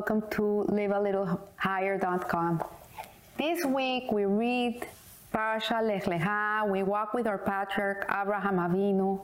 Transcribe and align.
welcome 0.00 0.22
to 0.30 0.64
livealittlehigher.com. 0.70 2.62
This 3.36 3.66
week 3.66 4.10
we 4.10 4.24
read 4.24 4.86
Parasha 5.30 5.82
Lech 5.82 6.04
Lecha, 6.04 6.66
we 6.70 6.82
walk 6.82 7.12
with 7.12 7.26
our 7.26 7.36
patriarch 7.36 8.06
Abraham 8.08 8.56
Avinu, 8.56 9.20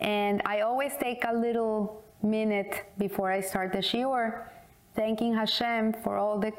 and 0.00 0.40
I 0.46 0.62
always 0.62 0.92
take 0.98 1.22
a 1.28 1.34
little 1.34 2.02
minute 2.22 2.86
before 2.96 3.30
I 3.30 3.42
start 3.42 3.74
the 3.74 3.80
shiur, 3.80 4.44
thanking 4.96 5.34
Hashem 5.34 5.92
for 6.02 6.16
all 6.16 6.38
the 6.38 6.52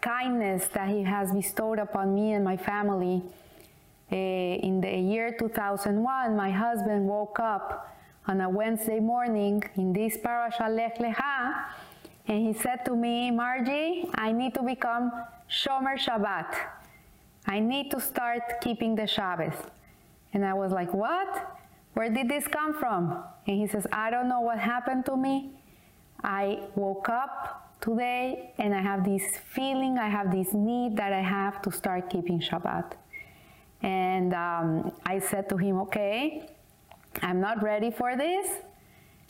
kindness 0.00 0.68
that 0.68 0.88
He 0.88 1.02
has 1.02 1.30
bestowed 1.30 1.78
upon 1.78 2.14
me 2.14 2.32
and 2.32 2.42
my 2.42 2.56
family. 2.56 3.22
Uh, 4.10 4.16
in 4.16 4.80
the 4.80 4.96
year 4.96 5.36
2001, 5.38 6.34
my 6.34 6.50
husband 6.50 7.06
woke 7.06 7.38
up 7.38 7.94
on 8.26 8.40
a 8.40 8.48
Wednesday 8.48 8.98
morning 8.98 9.62
in 9.76 9.92
this 9.92 10.16
Parasha 10.16 10.70
Lech 10.70 10.96
Lecha, 10.96 11.64
and 12.28 12.46
he 12.46 12.52
said 12.52 12.84
to 12.84 12.94
me, 12.94 13.30
Margie, 13.30 14.08
I 14.14 14.32
need 14.32 14.54
to 14.54 14.62
become 14.62 15.10
Shomer 15.50 15.96
Shabbat. 15.96 16.54
I 17.46 17.58
need 17.58 17.90
to 17.92 18.00
start 18.00 18.60
keeping 18.60 18.94
the 18.94 19.08
Sabbath. 19.08 19.70
And 20.34 20.44
I 20.44 20.52
was 20.52 20.70
like, 20.70 20.92
What? 20.92 21.56
Where 21.94 22.10
did 22.10 22.28
this 22.28 22.46
come 22.46 22.74
from? 22.74 23.24
And 23.46 23.56
he 23.58 23.66
says, 23.66 23.86
I 23.90 24.10
don't 24.10 24.28
know 24.28 24.40
what 24.40 24.58
happened 24.58 25.06
to 25.06 25.16
me. 25.16 25.50
I 26.22 26.60
woke 26.76 27.08
up 27.08 27.80
today 27.80 28.52
and 28.58 28.74
I 28.74 28.82
have 28.82 29.04
this 29.04 29.22
feeling, 29.52 29.98
I 29.98 30.08
have 30.08 30.30
this 30.30 30.52
need 30.52 30.96
that 30.98 31.12
I 31.12 31.22
have 31.22 31.62
to 31.62 31.72
start 31.72 32.10
keeping 32.10 32.40
Shabbat. 32.40 32.92
And 33.82 34.34
um, 34.34 34.92
I 35.06 35.18
said 35.18 35.48
to 35.48 35.56
him, 35.56 35.80
Okay, 35.80 36.46
I'm 37.22 37.40
not 37.40 37.62
ready 37.62 37.90
for 37.90 38.16
this. 38.16 38.48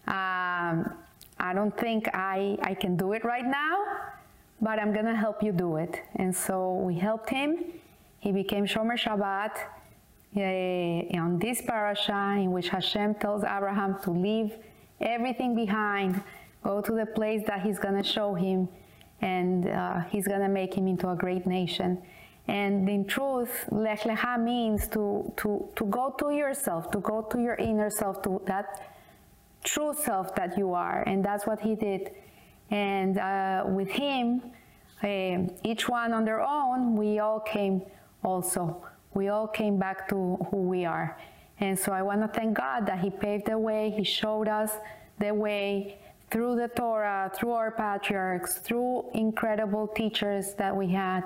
Um, 0.09 0.94
I 1.41 1.55
don't 1.55 1.77
think 1.77 2.08
I, 2.14 2.58
I 2.62 2.75
can 2.75 2.97
do 2.97 3.12
it 3.12 3.25
right 3.25 3.44
now, 3.47 3.84
but 4.61 4.78
I'm 4.78 4.92
gonna 4.92 5.17
help 5.17 5.42
you 5.42 5.53
do 5.53 5.77
it. 5.77 6.00
And 6.17 6.34
so 6.34 6.75
we 6.75 6.94
helped 6.94 7.31
him. 7.31 7.64
He 8.20 8.33
became 8.33 8.67
Shomer 8.67 8.98
Shabbat 8.98 9.53
on 10.36 11.39
this 11.39 11.62
parasha 11.62 12.36
in 12.36 12.53
which 12.53 12.69
Hashem 12.69 13.14
tells 13.16 13.42
Abraham 13.44 13.98
to 14.03 14.11
leave 14.11 14.53
everything 15.00 15.55
behind, 15.55 16.20
go 16.62 16.81
to 16.81 16.92
the 16.92 17.06
place 17.06 17.42
that 17.47 17.62
he's 17.62 17.78
gonna 17.78 18.03
show 18.03 18.34
him, 18.34 18.69
and 19.20 19.69
uh, 19.69 20.00
he's 20.11 20.27
gonna 20.27 20.48
make 20.48 20.75
him 20.75 20.86
into 20.89 21.09
a 21.09 21.16
great 21.16 21.47
nation. 21.47 22.03
And 22.48 22.89
in 22.89 23.05
truth, 23.05 23.69
Lech 23.70 24.00
Lecha 24.00 24.42
means 24.42 24.89
to, 24.89 25.33
to, 25.36 25.69
to 25.77 25.84
go 25.84 26.14
to 26.19 26.31
yourself, 26.31 26.91
to 26.92 26.98
go 26.98 27.22
to 27.31 27.41
your 27.41 27.55
inner 27.56 27.91
self, 27.91 28.22
to 28.22 28.41
that 28.47 28.97
true 29.64 29.95
self 29.95 30.34
that 30.34 30.56
you 30.56 30.73
are. 30.75 31.03
And 31.06 31.25
that's 31.25 31.47
what 31.47 31.61
he 31.61 31.75
did. 31.75 32.12
And 32.70 33.19
uh, 33.19 33.65
with 33.67 33.89
him, 33.89 34.42
uh, 35.03 35.39
each 35.62 35.89
one 35.89 36.12
on 36.12 36.25
their 36.25 36.41
own, 36.41 36.97
we 36.97 37.19
all 37.19 37.41
came 37.41 37.83
also. 38.25 38.84
We 39.15 39.28
all 39.28 39.47
came 39.47 39.78
back 39.78 40.09
to 40.09 40.37
who 40.50 40.56
we 40.59 40.84
are. 40.84 41.17
And 41.61 41.78
so 41.78 41.92
I 41.92 42.03
want 42.03 42.20
to 42.20 42.28
thank 42.28 42.56
God 42.56 42.87
that 42.87 43.00
He 43.00 43.11
paved 43.11 43.47
the 43.47 43.59
way, 43.59 43.91
He 43.97 44.05
showed 44.05 44.48
us 44.48 44.73
the 45.19 45.34
way 45.34 45.98
through 46.31 46.56
the 46.56 46.69
Torah, 46.69 47.31
through 47.34 47.53
our 47.53 47.70
patriarchs, 47.70 48.56
through 48.56 49.11
incredible 49.15 49.89
teachers 49.89 50.55
that 50.55 50.77
we 50.77 50.89
had, 50.89 51.25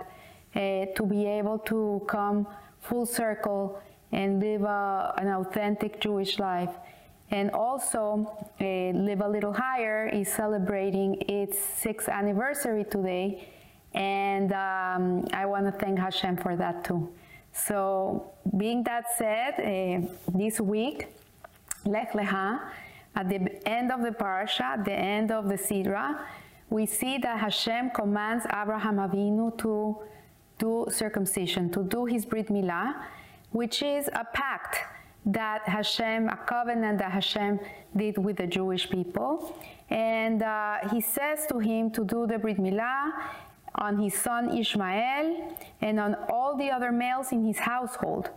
uh, 0.55 0.87
to 0.95 1.07
be 1.07 1.27
able 1.27 1.59
to 1.59 2.03
come 2.07 2.47
full 2.81 3.05
circle 3.05 3.81
and 4.13 4.41
live 4.41 4.63
a, 4.63 5.15
an 5.19 5.29
authentic 5.29 6.01
Jewish 6.01 6.39
life. 6.39 6.75
And 7.33 7.51
also, 7.53 8.31
uh, 8.61 8.65
Live 8.65 9.23
a 9.23 9.29
Little 9.29 9.55
Higher 9.55 10.07
is 10.07 10.31
celebrating 10.31 11.19
its 11.29 11.59
sixth 11.59 12.11
anniversary 12.11 12.85
today. 12.85 13.49
And 13.95 14.53
um, 14.53 15.27
I 15.33 15.47
want 15.47 15.65
to 15.65 15.73
thank 15.73 15.99
Hashem 15.99 16.37
for 16.37 16.57
that 16.57 16.85
too. 16.85 17.11
So, 17.53 18.33
being 18.57 18.83
that 18.85 19.05
said, 19.17 19.55
uh, 19.59 20.07
this 20.35 20.61
week, 20.61 21.09
Lech 21.87 22.13
Lecha, 22.13 22.61
at 23.17 23.29
the 23.31 23.67
end 23.67 23.91
of 23.93 24.03
the 24.03 24.13
parasha, 24.13 24.83
the 24.85 24.93
end 24.93 25.33
of 25.33 25.49
the 25.49 25.57
Sidra, 25.57 26.19
we 26.69 26.85
see 26.85 27.17
that 27.19 27.41
Hashem 27.41 27.91
commands 27.91 28.45
Abraham 28.47 28.97
Avinu 28.97 29.57
to 29.59 29.99
do 30.59 30.87
circumcision, 30.91 31.71
to 31.71 31.83
do 31.83 32.05
his 32.05 32.27
Brit 32.27 32.49
Milah, 32.49 32.95
which 33.51 33.83
is 33.83 34.09
a 34.09 34.25
pact 34.33 34.79
that 35.27 35.63
Hashem, 35.69 36.29
a 36.29 36.37
covenant 36.37 36.99
that 36.99 37.13
Hashem 37.13 37.61
did 37.97 38.19
with 38.19 38.37
the 38.37 38.47
Jewish 38.47 38.91
people. 38.91 39.57
And 39.91 40.43
uh, 40.43 40.89
he 40.91 41.01
says 41.01 41.47
to 41.51 41.59
him 41.59 41.91
to 41.93 42.05
do 42.05 42.27
the 42.27 42.39
Brit 42.39 42.59
Milah 42.59 43.13
on 43.75 43.99
his 43.99 44.15
son 44.15 44.57
Ishmael 44.57 45.55
and 45.81 46.01
on 46.01 46.17
all 46.29 46.57
the 46.57 46.71
other 46.71 46.93
males 46.93 47.33
in 47.33 47.45
his 47.45 47.59
household. 47.59 48.31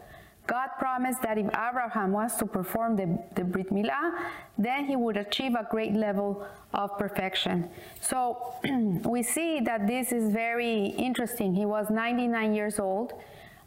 God 0.47 0.69
promised 0.77 1.23
that 1.23 1.37
if 1.39 1.47
Abraham 1.47 2.11
was 2.11 2.37
to 2.37 2.45
perform 2.45 2.95
the, 2.95 3.19
the 3.33 3.43
Brit 3.43 3.71
Milah, 3.71 4.13
then 4.57 4.85
he 4.85 4.95
would 4.95 5.17
achieve 5.17 5.55
a 5.55 5.67
great 5.69 5.93
level 5.93 6.45
of 6.73 6.97
perfection. 6.99 7.67
So 7.99 8.53
we 9.05 9.23
see 9.23 9.59
that 9.61 9.87
this 9.87 10.11
is 10.11 10.31
very 10.31 10.87
interesting. 10.87 11.55
He 11.55 11.65
was 11.65 11.89
99 11.89 12.53
years 12.53 12.79
old, 12.79 13.13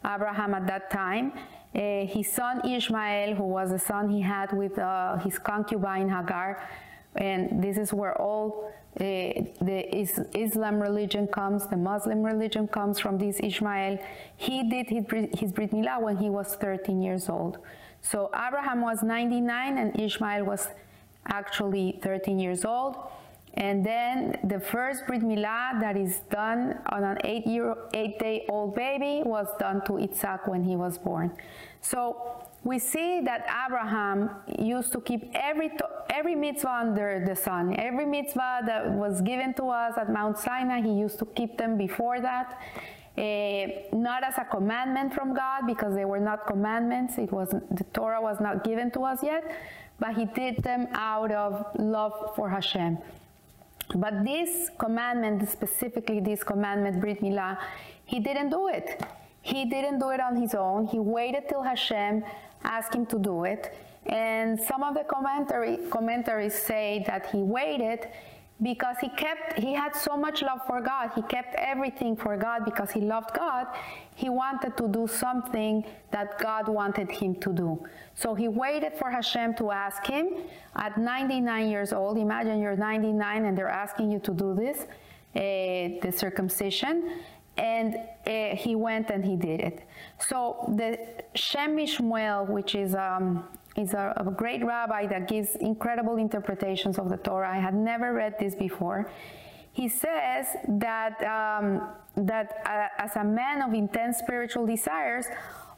Abraham 0.05 0.53
at 0.53 0.67
that 0.67 0.89
time. 0.89 1.33
Uh, 1.75 2.05
his 2.05 2.31
son 2.31 2.67
Ishmael, 2.67 3.35
who 3.35 3.43
was 3.43 3.69
the 3.69 3.79
son 3.79 4.09
he 4.09 4.21
had 4.21 4.51
with 4.53 4.79
uh, 4.79 5.17
his 5.17 5.37
concubine 5.37 6.09
Hagar, 6.09 6.67
and 7.15 7.63
this 7.63 7.77
is 7.77 7.93
where 7.93 8.19
all 8.19 8.71
uh, 8.99 9.03
the 9.03 9.95
is 9.95 10.19
Islam 10.33 10.79
religion 10.79 11.27
comes, 11.27 11.67
the 11.67 11.77
Muslim 11.77 12.23
religion 12.23 12.67
comes 12.67 12.99
from 12.99 13.17
this 13.19 13.39
Ishmael. 13.39 13.99
He 14.35 14.67
did 14.67 14.87
his, 14.87 15.05
his 15.39 15.51
Brit 15.51 15.71
Milah 15.71 16.01
when 16.01 16.17
he 16.17 16.29
was 16.29 16.55
13 16.55 17.01
years 17.01 17.29
old. 17.29 17.59
So 18.01 18.31
Abraham 18.33 18.81
was 18.81 19.03
99 19.03 19.77
and 19.77 19.99
Ishmael 19.99 20.43
was 20.43 20.69
actually 21.27 21.99
13 22.01 22.39
years 22.39 22.65
old. 22.65 22.97
And 23.55 23.85
then 23.85 24.39
the 24.43 24.59
first 24.59 25.05
Brit 25.07 25.21
Milah 25.21 25.79
that 25.81 25.97
is 25.97 26.19
done 26.29 26.79
on 26.87 27.03
an 27.03 27.17
eight 27.23 27.45
year, 27.47 27.75
eight 27.93 28.19
day 28.19 28.45
old 28.47 28.75
baby 28.75 29.21
was 29.25 29.47
done 29.59 29.81
to 29.85 29.97
Isaac 29.99 30.47
when 30.47 30.63
he 30.63 30.75
was 30.75 30.97
born. 30.97 31.31
So 31.81 32.45
we 32.63 32.77
see 32.77 33.21
that 33.21 33.47
Abraham 33.65 34.29
used 34.59 34.91
to 34.91 35.01
keep 35.01 35.31
every, 35.33 35.71
every 36.09 36.35
mitzvah 36.35 36.71
under 36.71 37.23
the 37.25 37.35
sun. 37.35 37.75
Every 37.79 38.05
mitzvah 38.05 38.61
that 38.65 38.91
was 38.91 39.21
given 39.21 39.53
to 39.55 39.69
us 39.69 39.97
at 39.97 40.11
Mount 40.11 40.37
Sinai, 40.37 40.81
he 40.81 40.91
used 40.91 41.19
to 41.19 41.25
keep 41.25 41.57
them 41.57 41.77
before 41.77 42.19
that. 42.21 42.61
Uh, 43.17 43.67
not 43.91 44.23
as 44.23 44.37
a 44.37 44.45
commandment 44.45 45.13
from 45.13 45.33
God 45.33 45.67
because 45.67 45.93
they 45.95 46.05
were 46.05 46.19
not 46.19 46.47
commandments. 46.47 47.17
It 47.17 47.31
was 47.31 47.49
the 47.49 47.83
Torah 47.93 48.21
was 48.21 48.39
not 48.39 48.63
given 48.63 48.91
to 48.91 49.01
us 49.01 49.21
yet, 49.23 49.43
but 49.99 50.15
he 50.15 50.25
did 50.25 50.63
them 50.63 50.87
out 50.93 51.31
of 51.31 51.65
love 51.77 52.33
for 52.35 52.49
Hashem. 52.49 52.97
But 53.95 54.23
this 54.23 54.69
commandment, 54.77 55.49
specifically 55.49 56.19
this 56.19 56.43
commandment, 56.43 56.99
Brit 56.99 57.21
Milah, 57.21 57.57
he 58.05 58.19
didn't 58.19 58.49
do 58.49 58.67
it. 58.67 59.01
He 59.41 59.65
didn't 59.65 59.99
do 59.99 60.09
it 60.09 60.19
on 60.19 60.35
his 60.35 60.53
own. 60.53 60.85
He 60.85 60.99
waited 60.99 61.49
till 61.49 61.63
Hashem 61.63 62.23
asked 62.63 62.93
him 62.93 63.05
to 63.07 63.19
do 63.19 63.43
it. 63.45 63.75
And 64.05 64.59
some 64.59 64.83
of 64.83 64.95
the 64.95 65.03
commentary, 65.03 65.77
commentaries 65.89 66.55
say 66.55 67.03
that 67.07 67.27
he 67.27 67.37
waited 67.37 68.07
because 68.61 68.97
he 68.99 69.09
kept 69.09 69.57
he 69.57 69.73
had 69.73 69.95
so 69.95 70.17
much 70.17 70.41
love 70.41 70.61
for 70.67 70.81
God. 70.81 71.11
He 71.15 71.21
kept 71.21 71.55
everything 71.55 72.15
for 72.15 72.35
God 72.35 72.65
because 72.65 72.91
he 72.91 73.01
loved 73.01 73.33
God. 73.33 73.67
He 74.15 74.29
wanted 74.29 74.75
to 74.77 74.87
do 74.87 75.07
something 75.07 75.85
that 76.11 76.37
God 76.39 76.67
wanted 76.67 77.09
him 77.09 77.35
to 77.35 77.53
do. 77.53 77.85
So 78.15 78.35
he 78.35 78.47
waited 78.47 78.93
for 78.97 79.09
Hashem 79.09 79.55
to 79.55 79.71
ask 79.71 80.05
him 80.05 80.29
at 80.75 80.97
99 80.97 81.69
years 81.69 81.93
old. 81.93 82.17
Imagine 82.17 82.59
you're 82.59 82.75
99 82.75 83.45
and 83.45 83.57
they're 83.57 83.67
asking 83.67 84.11
you 84.11 84.19
to 84.19 84.33
do 84.33 84.53
this, 84.53 84.79
uh, 85.35 86.01
the 86.01 86.11
circumcision 86.15 87.21
and 87.59 87.97
uh, 88.25 88.55
he 88.55 88.75
went 88.75 89.09
and 89.09 89.23
he 89.23 89.35
did 89.35 89.59
it. 89.59 89.83
So 90.27 90.73
the 90.77 90.97
Shem 91.35 91.75
MiShmuel, 91.75 92.47
which 92.47 92.73
is 92.73 92.95
um, 92.95 93.43
is 93.75 93.93
a, 93.93 94.13
a, 94.17 94.31
great 94.31 94.65
rabbi 94.65 95.05
that 95.07 95.27
gives 95.27 95.55
incredible 95.57 96.17
interpretations 96.17 96.97
of 96.97 97.09
the 97.09 97.17
Torah. 97.17 97.49
I 97.49 97.59
had 97.59 97.73
never 97.73 98.13
read 98.13 98.35
this 98.39 98.55
before. 98.55 99.09
He 99.73 99.87
says 99.87 100.47
that 100.67 101.21
um, 101.23 101.87
that 102.17 102.61
uh, 102.65 103.01
as 103.01 103.15
a 103.15 103.23
man 103.23 103.61
of 103.61 103.73
intense 103.73 104.17
spiritual 104.17 104.65
desires, 104.65 105.27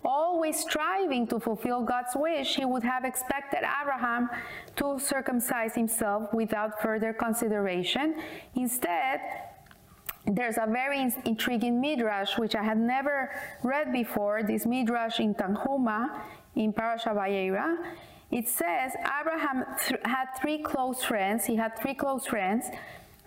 always 0.04 0.60
striving 0.60 1.28
to 1.28 1.40
fulfill 1.40 1.84
God's 1.84 2.16
wish, 2.16 2.56
he 2.56 2.66
would 2.66 2.84
have 2.84 3.06
expected 3.06 3.60
Abraham 3.82 4.30
to 4.78 4.98
circumcise 5.00 5.76
himself 5.76 6.34
without 6.34 6.82
further 6.82 7.14
consideration. 7.14 8.16
Instead, 8.56 9.22
there's 10.26 10.58
a 10.58 10.68
very 10.68 11.12
intriguing 11.26 11.82
midrash 11.82 12.38
which 12.38 12.56
I 12.56 12.64
had 12.64 12.80
never 12.80 13.32
read 13.64 13.92
before. 13.92 14.44
This 14.44 14.66
midrash 14.66 15.20
in 15.20 15.34
Tanhuma 15.34 16.22
in 16.56 16.74
Parasha 16.74 17.10
Vayera. 17.10 17.78
It 18.32 18.48
says 18.48 18.94
Abraham 19.20 19.66
th- 19.86 20.00
had 20.06 20.28
three 20.42 20.60
close 20.60 21.04
friends. 21.04 21.46
He 21.46 21.56
had 21.56 21.78
three 21.78 21.94
close 21.94 22.26
friends. 22.26 22.66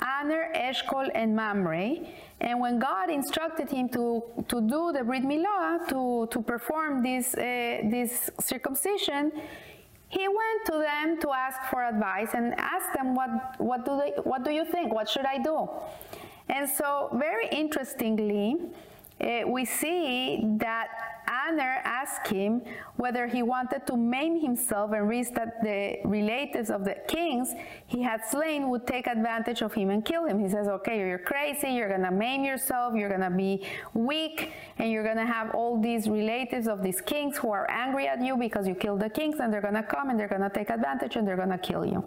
Aner, 0.00 0.50
Eshcol, 0.54 1.08
and 1.14 1.36
Mamre. 1.36 1.98
And 2.40 2.60
when 2.60 2.78
God 2.78 3.10
instructed 3.10 3.70
him 3.70 3.88
to, 3.90 4.22
to 4.48 4.60
do 4.60 4.92
the 4.92 5.04
Brit 5.04 5.22
Milah, 5.22 5.86
to, 5.88 6.26
to 6.30 6.42
perform 6.42 7.02
this, 7.02 7.34
uh, 7.34 7.40
this 7.90 8.30
circumcision, 8.40 9.32
he 10.08 10.28
went 10.28 10.64
to 10.66 10.72
them 10.72 11.20
to 11.20 11.30
ask 11.30 11.60
for 11.70 11.82
advice 11.84 12.30
and 12.34 12.54
asked 12.58 12.92
them, 12.94 13.14
what, 13.14 13.30
what, 13.58 13.84
do 13.84 13.98
they, 13.98 14.12
what 14.22 14.44
do 14.44 14.50
you 14.50 14.64
think? 14.64 14.92
What 14.92 15.08
should 15.08 15.26
I 15.26 15.38
do? 15.38 15.68
And 16.48 16.68
so, 16.68 17.10
very 17.14 17.48
interestingly, 17.48 18.56
uh, 19.20 19.40
we 19.46 19.64
see 19.64 20.44
that 20.58 20.88
Aner 21.28 21.80
asked 21.84 22.28
him 22.28 22.62
whether 22.96 23.26
he 23.26 23.42
wanted 23.42 23.86
to 23.86 23.96
maim 23.96 24.40
himself 24.40 24.92
and 24.92 25.08
risk 25.08 25.34
that 25.34 25.62
the 25.62 25.98
relatives 26.04 26.70
of 26.70 26.84
the 26.84 26.96
kings 27.08 27.52
he 27.86 28.02
had 28.02 28.24
slain 28.26 28.70
would 28.70 28.86
take 28.86 29.06
advantage 29.06 29.62
of 29.62 29.72
him 29.74 29.90
and 29.90 30.04
kill 30.04 30.26
him. 30.26 30.38
He 30.38 30.48
says, 30.48 30.68
okay, 30.68 30.98
you're 30.98 31.18
crazy, 31.18 31.70
you're 31.70 31.88
gonna 31.88 32.10
maim 32.10 32.44
yourself, 32.44 32.94
you're 32.94 33.08
gonna 33.08 33.30
be 33.30 33.66
weak, 33.94 34.52
and 34.78 34.90
you're 34.90 35.04
gonna 35.04 35.26
have 35.26 35.54
all 35.54 35.80
these 35.80 36.08
relatives 36.08 36.68
of 36.68 36.82
these 36.82 37.00
kings 37.00 37.36
who 37.36 37.50
are 37.50 37.70
angry 37.70 38.06
at 38.06 38.22
you 38.22 38.36
because 38.36 38.66
you 38.68 38.74
killed 38.74 39.00
the 39.00 39.10
kings, 39.10 39.40
and 39.40 39.52
they're 39.52 39.60
gonna 39.60 39.82
come 39.82 40.10
and 40.10 40.18
they're 40.18 40.28
gonna 40.28 40.50
take 40.50 40.70
advantage 40.70 41.16
and 41.16 41.26
they're 41.26 41.36
gonna 41.36 41.58
kill 41.58 41.84
you. 41.84 42.04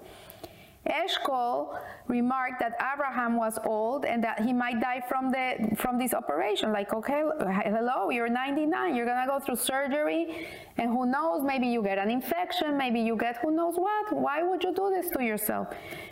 Eshcol 0.89 1.77
remarked 2.07 2.59
that 2.59 2.73
Abraham 2.93 3.35
was 3.35 3.59
old 3.65 4.05
and 4.05 4.23
that 4.23 4.41
he 4.41 4.53
might 4.53 4.79
die 4.79 5.01
from 5.07 5.31
the 5.31 5.75
from 5.75 5.97
this 5.97 6.13
operation. 6.13 6.71
Like, 6.71 6.93
okay, 6.93 7.23
hello, 7.65 8.09
you're 8.09 8.29
99, 8.29 8.95
you're 8.95 9.05
gonna 9.05 9.27
go 9.27 9.39
through 9.39 9.57
surgery, 9.57 10.47
and 10.77 10.89
who 10.89 11.05
knows, 11.05 11.43
maybe 11.43 11.67
you 11.67 11.83
get 11.83 11.97
an 11.97 12.09
infection, 12.09 12.77
maybe 12.77 12.99
you 12.99 13.15
get 13.17 13.37
who 13.41 13.51
knows 13.51 13.75
what. 13.75 14.13
Why 14.13 14.43
would 14.43 14.63
you 14.63 14.73
do 14.73 14.89
this 14.89 15.09
to 15.11 15.23
yourself? 15.23 15.67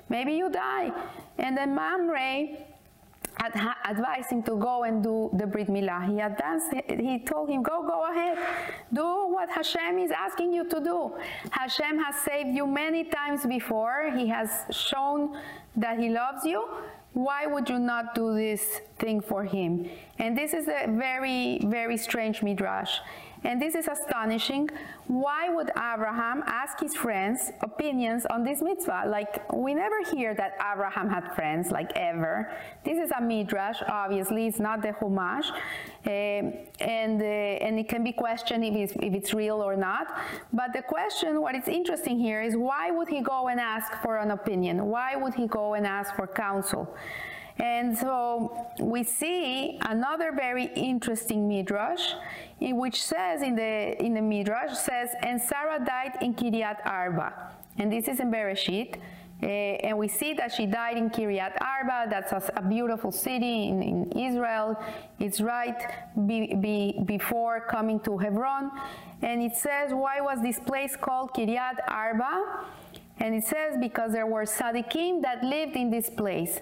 Maybe 0.09 0.33
you 0.33 0.49
die. 0.49 0.91
And 1.37 1.57
then 1.57 1.75
Mamre 1.75 2.57
ad- 3.39 3.75
advised 3.85 4.31
him 4.31 4.43
to 4.43 4.55
go 4.55 4.83
and 4.83 5.03
do 5.03 5.29
the 5.33 5.45
Brit 5.45 5.67
Milah. 5.67 6.07
He 6.07 6.19
advanced, 6.19 6.73
he 6.87 7.19
told 7.19 7.49
him, 7.49 7.63
go, 7.63 7.83
go 7.83 8.09
ahead. 8.11 8.37
Do 8.93 9.27
what 9.29 9.49
Hashem 9.49 9.99
is 9.99 10.11
asking 10.11 10.53
you 10.53 10.67
to 10.69 10.79
do. 10.79 11.11
Hashem 11.51 11.99
has 11.99 12.15
saved 12.15 12.55
you 12.55 12.67
many 12.67 13.03
times 13.03 13.45
before. 13.45 14.11
He 14.15 14.27
has 14.27 14.49
shown 14.71 15.37
that 15.75 15.99
he 15.99 16.09
loves 16.09 16.45
you. 16.45 16.67
Why 17.13 17.45
would 17.45 17.69
you 17.69 17.79
not 17.79 18.13
do 18.13 18.35
this 18.35 18.81
thing 18.99 19.21
for 19.21 19.45
him? 19.45 19.89
And 20.19 20.37
this 20.37 20.53
is 20.53 20.67
a 20.67 20.85
very, 20.89 21.59
very 21.63 21.95
strange 21.97 22.43
midrash. 22.43 22.99
And 23.45 23.61
this 23.61 23.75
is 23.75 23.87
astonishing. 23.87 24.71
Why 25.05 25.49
would 25.49 25.69
Abraham 25.69 26.43
ask 26.47 26.79
his 26.79 26.95
friends' 26.95 27.51
opinions 27.61 28.25
on 28.25 28.43
this 28.43 28.59
mitzvah? 28.59 29.03
Like, 29.07 29.53
we 29.53 29.75
never 29.75 30.03
hear 30.03 30.33
that 30.33 30.57
Abraham 30.59 31.07
had 31.07 31.31
friends, 31.35 31.69
like 31.69 31.91
ever. 31.95 32.51
This 32.83 32.97
is 32.97 33.11
a 33.15 33.21
midrash, 33.21 33.83
obviously, 33.87 34.47
it's 34.47 34.59
not 34.59 34.81
the 34.81 34.93
Chumash. 34.99 35.51
Uh, 36.07 36.09
and, 36.79 37.21
uh, 37.21 37.65
and 37.65 37.77
it 37.77 37.87
can 37.87 38.03
be 38.03 38.13
questioned 38.13 38.65
if 38.65 38.73
it's, 38.73 38.93
if 38.93 39.13
it's 39.13 39.31
real 39.33 39.61
or 39.61 39.75
not. 39.75 40.07
But 40.51 40.73
the 40.73 40.81
question, 40.81 41.39
what 41.39 41.53
is 41.53 41.67
interesting 41.67 42.17
here, 42.17 42.41
is 42.41 42.55
why 42.55 42.89
would 42.89 43.07
he 43.07 43.21
go 43.21 43.47
and 43.47 43.59
ask 43.59 43.93
for 44.01 44.17
an 44.17 44.31
opinion? 44.31 44.87
Why 44.87 45.15
would 45.15 45.35
he 45.35 45.45
go 45.45 45.75
and 45.75 45.85
ask 45.85 46.15
for 46.15 46.25
counsel? 46.25 46.95
And 47.57 47.97
so 47.97 48.67
we 48.79 49.03
see 49.03 49.79
another 49.81 50.31
very 50.33 50.65
interesting 50.75 51.47
midrash, 51.47 52.13
in 52.59 52.77
which 52.77 53.01
says 53.01 53.41
in 53.41 53.55
the 53.55 54.01
in 54.03 54.13
the 54.13 54.21
midrash 54.21 54.77
says, 54.77 55.09
and 55.21 55.41
Sarah 55.41 55.83
died 55.85 56.17
in 56.21 56.33
Kiryat 56.33 56.85
Arba, 56.85 57.33
and 57.77 57.91
this 57.91 58.07
is 58.07 58.19
in 58.19 58.31
Bereshit. 58.31 58.97
Uh, 59.43 59.47
and 59.47 59.97
we 59.97 60.07
see 60.07 60.33
that 60.33 60.51
she 60.53 60.65
died 60.65 60.97
in 60.97 61.09
Kiryat 61.09 61.61
Arba. 61.61 62.07
That's 62.09 62.31
a, 62.31 62.41
a 62.55 62.61
beautiful 62.61 63.11
city 63.11 63.67
in, 63.67 63.83
in, 63.83 64.11
Israel. 64.13 64.81
It's 65.19 65.41
right 65.41 65.91
be, 66.25 66.53
be, 66.55 67.01
before 67.03 67.59
coming 67.59 67.99
to 68.01 68.17
Hebron. 68.17 68.71
And 69.21 69.41
it 69.41 69.55
says, 69.57 69.91
why 69.91 70.21
was 70.21 70.41
this 70.41 70.57
place 70.59 70.95
called 70.95 71.33
Kiryat 71.33 71.79
Arba? 71.89 72.65
And 73.19 73.35
it 73.35 73.45
says, 73.45 73.75
because 73.79 74.13
there 74.13 74.25
were 74.25 74.45
Tzaddikim 74.45 75.21
that 75.23 75.43
lived 75.43 75.75
in 75.75 75.89
this 75.89 76.09
place. 76.09 76.61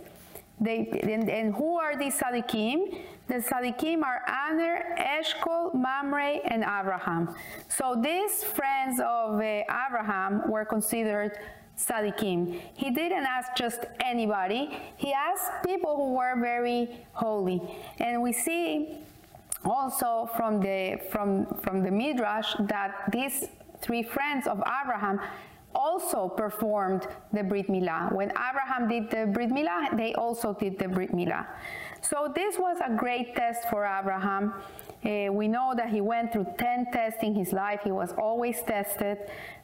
They, 0.60 0.88
and, 1.04 1.30
and, 1.30 1.56
who 1.56 1.78
are 1.78 1.98
these 1.98 2.16
Tzaddikim? 2.20 2.98
The 3.28 3.36
Tzaddikim 3.36 4.04
are 4.04 4.22
Aner, 4.28 4.96
Eshkol, 4.98 5.74
Mamre, 5.74 6.40
and 6.46 6.64
Abraham. 6.64 7.36
So 7.70 8.00
these 8.02 8.44
friends 8.44 9.00
of 9.00 9.40
uh, 9.40 9.64
Abraham 9.88 10.50
were 10.50 10.66
considered 10.66 11.38
Tzaddikim. 11.78 12.62
He 12.76 12.92
didn't 12.92 13.26
ask 13.26 13.56
just 13.56 13.86
anybody. 14.00 14.78
He 14.96 15.12
asked 15.12 15.64
people 15.66 15.96
who 15.96 16.14
were 16.14 16.40
very 16.40 17.06
holy. 17.14 17.62
And 18.00 18.22
we 18.22 18.32
see 18.32 19.00
also 19.66 20.30
from 20.36 20.60
the, 20.60 21.00
from, 21.10 21.46
from 21.62 21.84
the 21.84 21.92
Midrash 21.92 22.56
that 22.60 23.10
these 23.12 23.48
three 23.82 24.04
friends 24.04 24.48
of 24.48 24.60
Abraham 24.60 25.20
also 25.75 26.30
performed 26.30 27.08
the 27.31 27.44
Brit 27.44 27.68
Milah. 27.68 28.14
When 28.14 28.31
Abraham 28.31 28.88
did 28.88 29.10
the 29.10 29.25
Brit 29.31 29.50
Milah, 29.50 29.96
they 29.98 30.14
also 30.14 30.54
did 30.54 30.80
the 30.80 30.88
Brit 30.88 31.12
Milah. 31.12 31.46
So 32.02 32.31
this 32.36 32.58
was 32.58 32.78
a 32.86 32.94
great 32.96 33.36
test 33.36 33.70
for 33.70 33.86
Abraham. 33.86 34.54
Uh, 35.06 35.31
we 35.31 35.48
know 35.48 35.74
that 35.75 35.90
he 35.90 36.02
went 36.02 36.31
through 36.31 36.48
10 36.58 36.88
tests 36.92 37.24
in 37.24 37.36
his 37.36 37.52
life. 37.52 37.81
He 37.84 37.92
was 37.92 38.14
always 38.18 38.62
tested. 38.64 39.18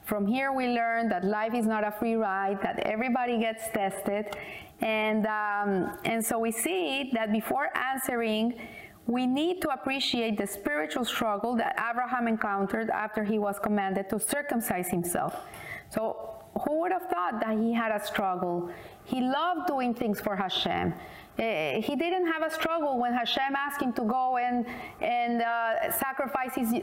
From 0.04 0.26
here, 0.26 0.52
we 0.52 0.68
learn 0.68 1.10
that 1.10 1.24
life 1.24 1.54
is 1.54 1.66
not 1.66 1.86
a 1.86 1.92
free 1.92 2.16
ride, 2.16 2.62
that 2.62 2.80
everybody 2.80 3.38
gets 3.40 3.70
tested. 3.70 4.36
And, 4.82 5.26
um, 5.26 5.98
and 6.06 6.26
so 6.26 6.40
we 6.40 6.52
see 6.52 7.12
that 7.14 7.32
before 7.32 7.70
answering, 7.78 8.60
we 9.06 9.26
need 9.26 9.62
to 9.62 9.70
appreciate 9.70 10.38
the 10.38 10.48
spiritual 10.48 11.04
struggle 11.04 11.56
that 11.56 11.76
Abraham 11.90 12.28
encountered 12.28 12.90
after 12.90 13.24
he 13.24 13.40
was 13.40 13.60
commanded 13.60 14.10
to 14.10 14.20
circumcise 14.20 14.90
himself. 14.90 15.36
So 15.90 16.40
who 16.66 16.82
would 16.82 16.92
have 16.92 17.08
thought 17.10 17.40
that 17.42 17.58
he 17.58 17.74
had 17.74 17.92
a 17.92 18.04
struggle? 18.06 18.70
He 19.06 19.22
loved 19.22 19.68
doing 19.68 19.94
things 19.94 20.20
for 20.20 20.36
Hashem. 20.36 20.94
Uh, 21.40 21.80
he 21.80 21.96
didn't 21.96 22.28
have 22.28 22.44
a 22.44 22.52
struggle 22.52 23.00
when 23.00 23.14
Hashem 23.14 23.56
asked 23.56 23.82
him 23.82 23.94
to 23.94 24.02
go 24.02 24.36
and, 24.38 24.66
and 25.00 25.42
uh, 25.42 25.90
sacrifice 25.94 26.54
his, 26.54 26.74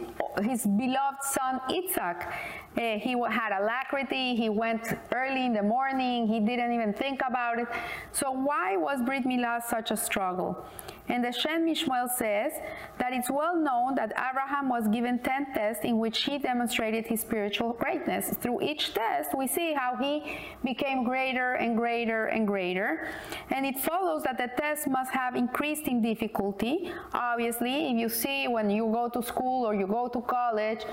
his 0.42 0.64
beloved 0.64 1.22
son 1.22 1.60
Isaac. 1.68 2.26
Uh, 2.74 2.98
he 2.98 3.14
had 3.28 3.52
alacrity, 3.60 4.34
he 4.34 4.48
went 4.48 4.94
early 5.12 5.44
in 5.44 5.52
the 5.52 5.62
morning, 5.62 6.26
he 6.26 6.40
didn't 6.40 6.72
even 6.72 6.94
think 6.94 7.20
about 7.28 7.58
it. 7.58 7.66
So, 8.12 8.30
why 8.30 8.78
was 8.78 9.02
Brit 9.02 9.24
Milah 9.24 9.62
such 9.62 9.90
a 9.90 9.96
struggle? 9.96 10.64
And 11.08 11.24
the 11.24 11.32
Shem 11.32 11.66
MiShmuel 11.66 12.08
says 12.16 12.52
that 12.98 13.12
it's 13.12 13.30
well 13.30 13.56
known 13.56 13.94
that 13.94 14.12
Abraham 14.12 14.68
was 14.68 14.88
given 14.88 15.18
10 15.18 15.54
tests 15.54 15.84
in 15.84 15.98
which 15.98 16.24
he 16.24 16.38
demonstrated 16.38 17.06
his 17.06 17.20
spiritual 17.20 17.72
greatness. 17.74 18.30
Through 18.40 18.62
each 18.62 18.94
test, 18.94 19.36
we 19.36 19.46
see 19.46 19.72
how 19.72 19.96
he 19.96 20.38
became 20.64 21.04
greater 21.04 21.54
and 21.54 21.76
greater 21.76 22.26
and 22.26 22.46
greater. 22.46 23.08
And 23.50 23.64
it 23.64 23.78
follows 23.78 24.24
that 24.24 24.38
the 24.38 24.50
test 24.60 24.88
must 24.88 25.12
have 25.12 25.36
increased 25.36 25.86
in 25.86 26.02
difficulty. 26.02 26.92
Obviously, 27.12 27.90
if 27.90 27.96
you 27.96 28.08
see 28.08 28.48
when 28.48 28.70
you 28.70 28.86
go 28.92 29.08
to 29.08 29.22
school 29.22 29.66
or 29.66 29.74
you 29.74 29.86
go 29.86 30.08
to 30.08 30.20
college, 30.22 30.84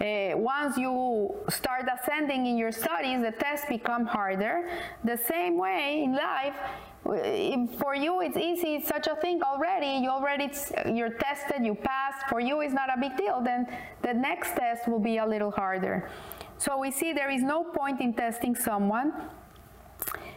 uh, 0.00 0.36
once 0.36 0.76
you 0.76 1.34
start 1.48 1.86
ascending 1.92 2.46
in 2.46 2.58
your 2.58 2.72
studies, 2.72 3.22
the 3.22 3.32
tests 3.32 3.66
become 3.68 4.04
harder. 4.04 4.68
The 5.04 5.16
same 5.16 5.56
way 5.58 6.02
in 6.04 6.14
life, 6.14 6.56
for 7.02 7.94
you 7.94 8.20
it's 8.20 8.36
easy. 8.36 8.76
It's 8.76 8.88
such 8.88 9.06
a 9.06 9.16
thing 9.16 9.42
already. 9.42 10.02
You 10.02 10.10
already 10.10 10.50
you're 10.92 11.10
tested 11.10 11.64
you 11.64 11.74
passed. 11.74 12.28
For 12.28 12.40
you 12.40 12.60
it's 12.60 12.74
not 12.74 12.88
a 12.96 13.00
big 13.00 13.16
deal. 13.16 13.40
Then 13.42 13.66
the 14.02 14.14
next 14.14 14.56
test 14.56 14.88
will 14.88 15.00
be 15.00 15.18
a 15.18 15.26
little 15.26 15.50
harder. 15.50 16.08
So 16.58 16.78
we 16.78 16.90
see 16.90 17.12
there 17.12 17.30
is 17.30 17.42
no 17.42 17.64
point 17.64 18.00
in 18.00 18.14
testing 18.14 18.54
someone 18.54 19.12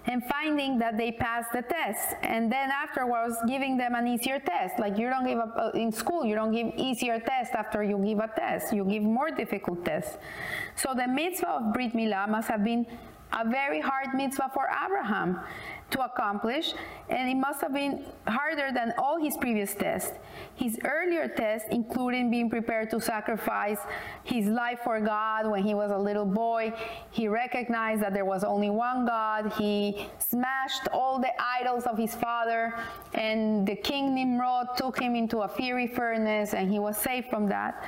and 0.07 0.23
finding 0.25 0.77
that 0.79 0.97
they 0.97 1.11
passed 1.11 1.51
the 1.51 1.61
test. 1.61 2.15
And 2.21 2.51
then 2.51 2.69
afterwards 2.71 3.37
giving 3.47 3.77
them 3.77 3.93
an 3.95 4.07
easier 4.07 4.39
test. 4.39 4.79
Like 4.79 4.97
you 4.97 5.09
don't 5.09 5.25
give 5.25 5.39
up 5.39 5.55
uh, 5.57 5.69
in 5.77 5.91
school 5.91 6.25
you 6.25 6.33
don't 6.33 6.51
give 6.51 6.73
easier 6.77 7.19
test 7.19 7.53
after 7.53 7.83
you 7.83 7.99
give 7.99 8.19
a 8.19 8.27
test. 8.35 8.73
You 8.73 8.85
give 8.85 9.03
more 9.03 9.29
difficult 9.29 9.85
tests. 9.85 10.17
So 10.75 10.95
the 10.95 11.07
mitzvah 11.07 11.47
of 11.47 11.73
brit 11.73 11.93
milah 11.93 12.27
must 12.27 12.47
have 12.47 12.63
been 12.63 12.87
a 13.33 13.47
very 13.47 13.81
hard 13.81 14.13
mitzvah 14.13 14.49
for 14.53 14.67
abraham 14.85 15.39
to 15.91 16.01
accomplish, 16.03 16.73
and 17.09 17.29
it 17.29 17.35
must 17.35 17.61
have 17.61 17.73
been 17.73 18.05
harder 18.27 18.71
than 18.73 18.93
all 18.97 19.21
his 19.21 19.37
previous 19.37 19.73
tests. 19.73 20.13
His 20.55 20.79
earlier 20.83 21.27
tests, 21.27 21.67
including 21.71 22.31
being 22.31 22.49
prepared 22.49 22.89
to 22.91 22.99
sacrifice 22.99 23.77
his 24.23 24.47
life 24.47 24.79
for 24.83 24.99
God 24.99 25.49
when 25.49 25.63
he 25.63 25.73
was 25.73 25.91
a 25.91 25.97
little 25.97 26.25
boy, 26.25 26.73
he 27.11 27.27
recognized 27.27 28.01
that 28.01 28.13
there 28.13 28.25
was 28.25 28.43
only 28.43 28.69
one 28.69 29.05
God. 29.05 29.53
He 29.53 30.07
smashed 30.19 30.87
all 30.91 31.19
the 31.19 31.31
idols 31.39 31.85
of 31.85 31.97
his 31.97 32.15
father, 32.15 32.73
and 33.13 33.67
the 33.67 33.75
king 33.75 34.15
Nimrod 34.15 34.75
took 34.77 34.99
him 34.99 35.15
into 35.15 35.39
a 35.39 35.47
fiery 35.47 35.87
furnace, 35.87 36.53
and 36.53 36.71
he 36.71 36.79
was 36.79 36.97
saved 36.97 37.29
from 37.29 37.47
that. 37.49 37.83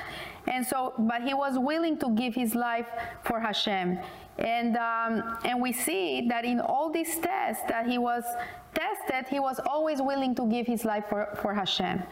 And 0.48 0.66
so, 0.66 0.94
but 0.98 1.22
he 1.22 1.34
was 1.34 1.58
willing 1.58 1.98
to 1.98 2.10
give 2.10 2.34
his 2.34 2.54
life 2.54 2.86
for 3.22 3.38
Hashem. 3.38 3.98
And, 4.38 4.76
um, 4.76 5.38
and 5.44 5.60
we 5.60 5.72
see 5.72 6.26
that 6.28 6.44
in 6.44 6.60
all 6.60 6.90
these 6.90 7.18
tests 7.18 7.64
that 7.68 7.86
he 7.86 7.98
was 7.98 8.24
tested, 8.72 9.28
he 9.28 9.40
was 9.40 9.60
always 9.66 10.00
willing 10.00 10.34
to 10.36 10.46
give 10.46 10.66
his 10.66 10.84
life 10.84 11.04
for, 11.08 11.36
for 11.42 11.52
Hashem. 11.52 12.02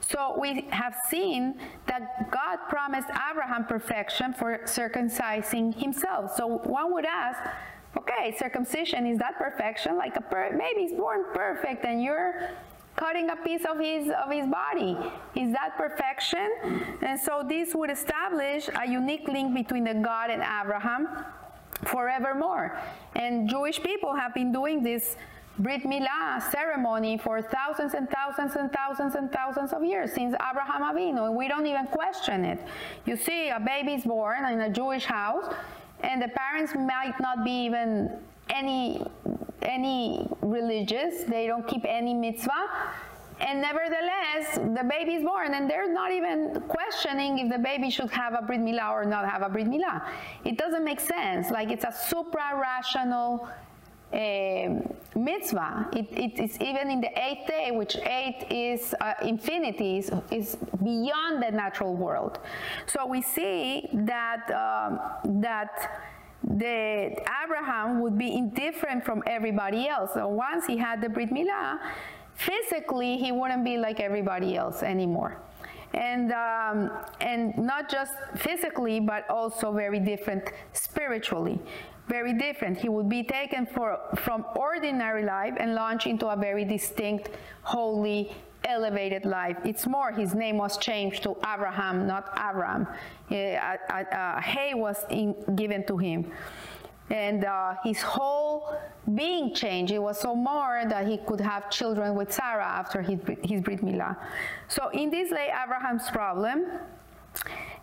So 0.00 0.36
we 0.40 0.66
have 0.70 0.96
seen 1.08 1.60
that 1.86 2.30
God 2.30 2.58
promised 2.68 3.08
Abraham 3.30 3.66
perfection 3.66 4.32
for 4.32 4.60
circumcising 4.64 5.74
himself. 5.74 6.34
So 6.36 6.46
one 6.64 6.92
would 6.94 7.04
ask, 7.04 7.38
okay, 7.98 8.34
circumcision, 8.38 9.06
is 9.06 9.18
that 9.18 9.38
perfection? 9.38 9.96
Like 9.96 10.16
a 10.16 10.22
per- 10.22 10.56
maybe 10.56 10.88
he's 10.88 10.98
born 10.98 11.24
perfect 11.34 11.84
and 11.84 12.02
you're 12.02 12.48
cutting 12.96 13.30
a 13.30 13.36
piece 13.36 13.64
of 13.64 13.78
his 13.78 14.10
of 14.24 14.30
his 14.30 14.46
body. 14.46 14.96
Is 15.34 15.52
that 15.52 15.76
perfection? 15.76 16.48
And 17.02 17.18
so 17.18 17.42
this 17.46 17.74
would 17.74 17.90
establish 17.90 18.68
a 18.80 18.88
unique 18.88 19.28
link 19.28 19.54
between 19.54 19.84
the 19.84 19.94
God 19.94 20.30
and 20.30 20.42
Abraham 20.42 21.08
forevermore. 21.84 22.78
And 23.16 23.48
Jewish 23.48 23.82
people 23.82 24.14
have 24.14 24.34
been 24.34 24.52
doing 24.52 24.82
this 24.82 25.16
Brit 25.58 25.84
Milah 25.84 26.42
ceremony 26.50 27.16
for 27.16 27.40
thousands 27.40 27.94
and 27.94 28.08
thousands 28.10 28.56
and 28.56 28.72
thousands 28.72 29.14
and 29.14 29.30
thousands 29.30 29.72
of 29.72 29.84
years 29.84 30.12
since 30.12 30.34
Abraham 30.50 30.82
Avinu. 30.82 31.32
We 31.32 31.46
don't 31.46 31.66
even 31.66 31.86
question 31.86 32.44
it. 32.44 32.58
You 33.06 33.16
see, 33.16 33.50
a 33.50 33.60
baby 33.60 33.92
is 33.94 34.04
born 34.04 34.44
in 34.46 34.60
a 34.62 34.70
Jewish 34.70 35.04
house, 35.04 35.52
and 36.00 36.20
the 36.20 36.28
parents 36.28 36.74
might 36.74 37.14
not 37.20 37.44
be 37.44 37.66
even 37.66 38.18
any 38.50 39.06
any 39.64 40.28
religious. 40.40 41.24
They 41.24 41.46
don't 41.46 41.66
keep 41.66 41.84
any 41.86 42.14
mitzvah. 42.14 42.68
And 43.40 43.60
nevertheless, 43.60 44.54
the 44.54 44.86
baby 44.88 45.14
is 45.14 45.24
born, 45.24 45.54
and 45.54 45.68
they're 45.68 45.92
not 45.92 46.12
even 46.12 46.62
questioning 46.68 47.38
if 47.40 47.52
the 47.52 47.58
baby 47.58 47.90
should 47.90 48.10
have 48.10 48.34
a 48.34 48.42
Brit 48.42 48.60
Milah 48.60 48.92
or 48.92 49.04
not 49.04 49.28
have 49.28 49.42
a 49.42 49.48
Brit 49.48 49.66
Milah. 49.66 50.06
It 50.44 50.56
doesn't 50.56 50.84
make 50.84 51.00
sense. 51.00 51.50
Like 51.50 51.70
it's 51.70 51.84
a 51.84 51.92
supra 51.92 52.60
rational 52.60 53.48
uh, 54.12 54.80
mitzvah. 55.16 55.88
It, 55.92 56.06
it 56.12 56.38
is 56.38 56.60
even 56.60 56.90
in 56.90 57.00
the 57.00 57.10
eighth 57.20 57.48
day, 57.48 57.70
which 57.72 57.96
eight 57.96 58.46
is 58.50 58.94
uh, 59.00 59.14
infinity, 59.22 59.98
is, 59.98 60.12
is, 60.30 60.56
beyond 60.84 61.42
the 61.42 61.50
natural 61.50 61.94
world. 61.94 62.38
So 62.86 63.06
we 63.06 63.20
see 63.20 63.88
that 63.92 64.48
um, 64.52 65.40
that 65.42 66.12
the 66.46 67.16
Abraham 67.42 68.00
would 68.00 68.18
be 68.18 68.34
indifferent 68.34 69.04
from 69.04 69.22
everybody 69.26 69.88
else. 69.88 70.10
So 70.14 70.28
once 70.28 70.66
he 70.66 70.76
had 70.76 71.00
the 71.00 71.08
Brit 71.08 71.30
Milah, 71.30 71.78
physically 72.34 73.16
he 73.16 73.32
wouldn't 73.32 73.64
be 73.64 73.78
like 73.78 74.00
everybody 74.00 74.56
else 74.56 74.82
anymore. 74.82 75.40
And, 75.94 76.32
um, 76.32 76.90
and 77.20 77.56
not 77.56 77.88
just 77.88 78.12
physically, 78.36 78.98
but 78.98 79.28
also 79.30 79.72
very 79.72 80.00
different 80.00 80.50
spiritually 80.72 81.60
very 82.08 82.34
different. 82.34 82.76
He 82.76 82.88
would 82.88 83.08
be 83.08 83.22
taken 83.22 83.66
for, 83.66 83.98
from 84.16 84.44
ordinary 84.56 85.24
life 85.24 85.54
and 85.58 85.74
launched 85.74 86.06
into 86.06 86.28
a 86.28 86.36
very 86.36 86.64
distinct, 86.64 87.30
holy, 87.62 88.32
elevated 88.64 89.24
life. 89.24 89.56
It's 89.64 89.86
more, 89.86 90.12
his 90.12 90.34
name 90.34 90.58
was 90.58 90.78
changed 90.78 91.22
to 91.24 91.36
Abraham, 91.46 92.06
not 92.06 92.32
Abram. 92.36 92.86
A, 93.30 93.78
a 93.90 94.40
hay 94.40 94.74
was 94.74 95.04
in, 95.10 95.34
given 95.54 95.86
to 95.86 95.96
him. 95.96 96.30
And 97.10 97.44
uh, 97.44 97.74
his 97.84 98.00
whole 98.00 98.76
being 99.14 99.54
changed. 99.54 99.92
It 99.92 99.98
was 99.98 100.18
so 100.18 100.34
more 100.34 100.82
that 100.88 101.06
he 101.06 101.18
could 101.18 101.40
have 101.40 101.70
children 101.70 102.14
with 102.14 102.32
Sarah 102.32 102.64
after 102.64 103.02
his, 103.02 103.18
his 103.42 103.60
Brit 103.60 103.82
Milah. 103.82 104.16
So 104.68 104.88
in 104.90 105.10
this 105.10 105.30
lay 105.30 105.52
Abraham's 105.62 106.08
problem. 106.10 106.64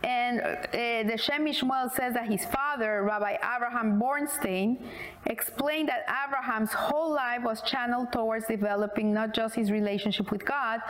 And 0.04 0.42
uh, 0.42 1.12
the 1.12 1.18
Shem 1.18 1.46
MiShmuel 1.46 1.92
says 1.92 2.16
that 2.16 2.28
his 2.28 2.44
father, 2.46 3.04
Rabbi 3.04 3.38
Abraham 3.56 4.02
Bornstein, 4.02 4.82
explained 5.28 5.90
that 5.90 6.06
Abraham's 6.26 6.74
whole 6.74 7.14
life 7.14 7.44
was 7.44 7.62
channeled 7.62 8.12
towards 8.12 8.48
developing 8.48 9.14
not 9.14 9.34
just 9.34 9.54
his 9.54 9.72
relationship 9.72 10.32
with 10.32 10.44
God, 10.44 10.82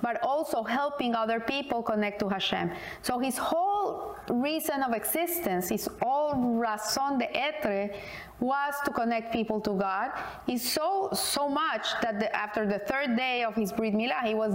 but 0.00 0.22
also 0.22 0.62
helping 0.62 1.14
other 1.14 1.40
people 1.40 1.82
connect 1.82 2.20
to 2.20 2.28
Hashem. 2.28 2.70
So 3.02 3.18
his 3.18 3.38
whole 3.38 4.16
reason 4.28 4.82
of 4.82 4.92
existence, 4.92 5.68
his 5.68 5.88
all 6.02 6.34
raison 6.34 7.18
d'etre, 7.18 7.96
was 8.40 8.74
to 8.84 8.90
connect 8.90 9.32
people 9.32 9.60
to 9.60 9.70
God. 9.70 10.10
Is 10.48 10.62
so 10.68 11.08
so 11.12 11.48
much 11.48 11.86
that 12.02 12.18
the, 12.18 12.34
after 12.34 12.66
the 12.66 12.80
third 12.80 13.16
day 13.16 13.44
of 13.44 13.54
his 13.54 13.72
Brit 13.72 13.94
Milah, 13.94 14.24
he 14.24 14.34
was 14.34 14.54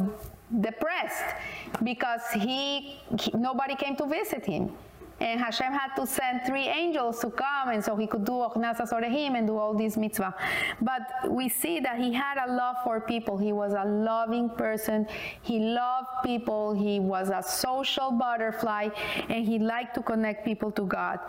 depressed 0.62 1.36
because 1.84 2.22
he, 2.34 3.00
he, 3.20 3.32
nobody 3.34 3.75
came 3.75 3.96
to 3.98 4.06
visit 4.06 4.46
him. 4.46 4.72
And 5.19 5.39
Hashem 5.39 5.74
had 5.74 5.95
to 5.95 6.05
send 6.05 6.41
three 6.45 6.67
angels 6.67 7.19
to 7.21 7.31
come, 7.31 7.69
and 7.69 7.83
so 7.83 7.95
he 7.95 8.05
could 8.05 8.24
do 8.24 8.33
Hachnasas 8.33 8.91
Orchim 8.91 9.36
and 9.36 9.47
do 9.47 9.57
all 9.57 9.74
these 9.74 9.97
mitzvah. 9.97 10.36
But 10.79 11.01
we 11.27 11.50
see 11.50 11.79
that 11.79 11.97
he 11.97 12.13
had 12.13 12.38
a 12.38 12.51
love 12.51 12.77
for 12.83 13.00
people. 13.01 13.38
He 13.38 13.51
was 13.51 13.74
a 13.74 13.83
loving 13.83 14.50
person. 14.50 15.07
He 15.41 15.59
loved 15.59 16.07
people. 16.24 16.74
He 16.74 17.00
was 17.00 17.29
a 17.29 17.41
social 17.41 18.12
butterfly, 18.12 18.89
and 19.29 19.45
he 19.45 19.57
liked 19.57 19.95
to 19.95 20.03
connect 20.03 20.45
people 20.45 20.71
to 20.71 20.83
God. 20.83 21.19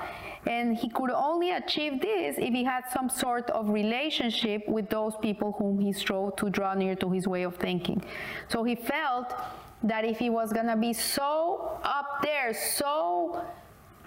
And 0.46 0.76
he 0.76 0.90
could 0.90 1.10
only 1.10 1.52
achieve 1.52 2.00
this 2.02 2.36
if 2.38 2.52
he 2.52 2.64
had 2.64 2.84
some 2.92 3.08
sort 3.08 3.48
of 3.50 3.70
relationship 3.70 4.68
with 4.68 4.90
those 4.90 5.14
people 5.16 5.52
whom 5.52 5.78
he 5.78 5.92
strove 5.92 6.36
to 6.36 6.50
draw 6.50 6.74
near 6.74 6.94
to 6.96 7.10
his 7.10 7.26
way 7.26 7.42
of 7.42 7.56
thinking. 7.56 8.02
So 8.48 8.64
he 8.64 8.74
felt 8.74 9.34
that 9.82 10.04
if 10.04 10.18
he 10.18 10.28
was 10.28 10.52
going 10.52 10.66
to 10.66 10.76
be 10.76 10.92
so 10.92 11.78
up 11.84 12.20
there, 12.22 12.52
so 12.52 13.44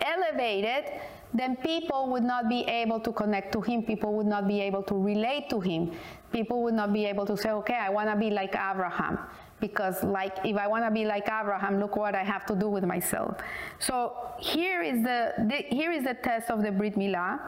elevated, 0.02 0.86
then 1.34 1.56
people 1.58 2.10
would 2.10 2.24
not 2.24 2.50
be 2.50 2.62
able 2.64 3.00
to 3.00 3.12
connect 3.12 3.54
to 3.54 3.62
him. 3.62 3.84
People 3.84 4.14
would 4.14 4.26
not 4.26 4.48
be 4.48 4.60
able 4.62 4.84
to 4.84 4.96
relate 4.96 5.50
to 5.50 5.60
him. 5.60 5.92
People 6.32 6.62
would 6.64 6.74
not 6.74 6.92
be 6.92 7.06
able 7.06 7.26
to 7.26 7.38
say, 7.38 7.52
okay, 7.52 7.76
I 7.76 7.90
want 7.90 8.10
to 8.10 8.16
be 8.16 8.30
like 8.30 8.56
Abraham. 8.56 9.18
Because 9.60 10.04
like 10.04 10.40
if 10.44 10.58
I 10.58 10.68
want 10.68 10.86
to 10.86 10.92
be 10.92 11.06
like 11.06 11.28
Abraham, 11.28 11.80
look 11.80 11.96
what 11.96 12.16
I 12.16 12.24
have 12.24 12.46
to 12.48 12.56
do 12.56 12.68
with 12.68 12.84
myself. 12.84 13.38
So 13.80 14.14
here 14.40 14.82
is 14.82 15.04
the, 15.04 15.34
the 15.38 15.64
here 15.70 15.92
is 15.92 16.04
the 16.04 16.16
test 16.16 16.50
of 16.50 16.64
the 16.64 16.72
Brit 16.72 16.96
Milah. 16.96 17.40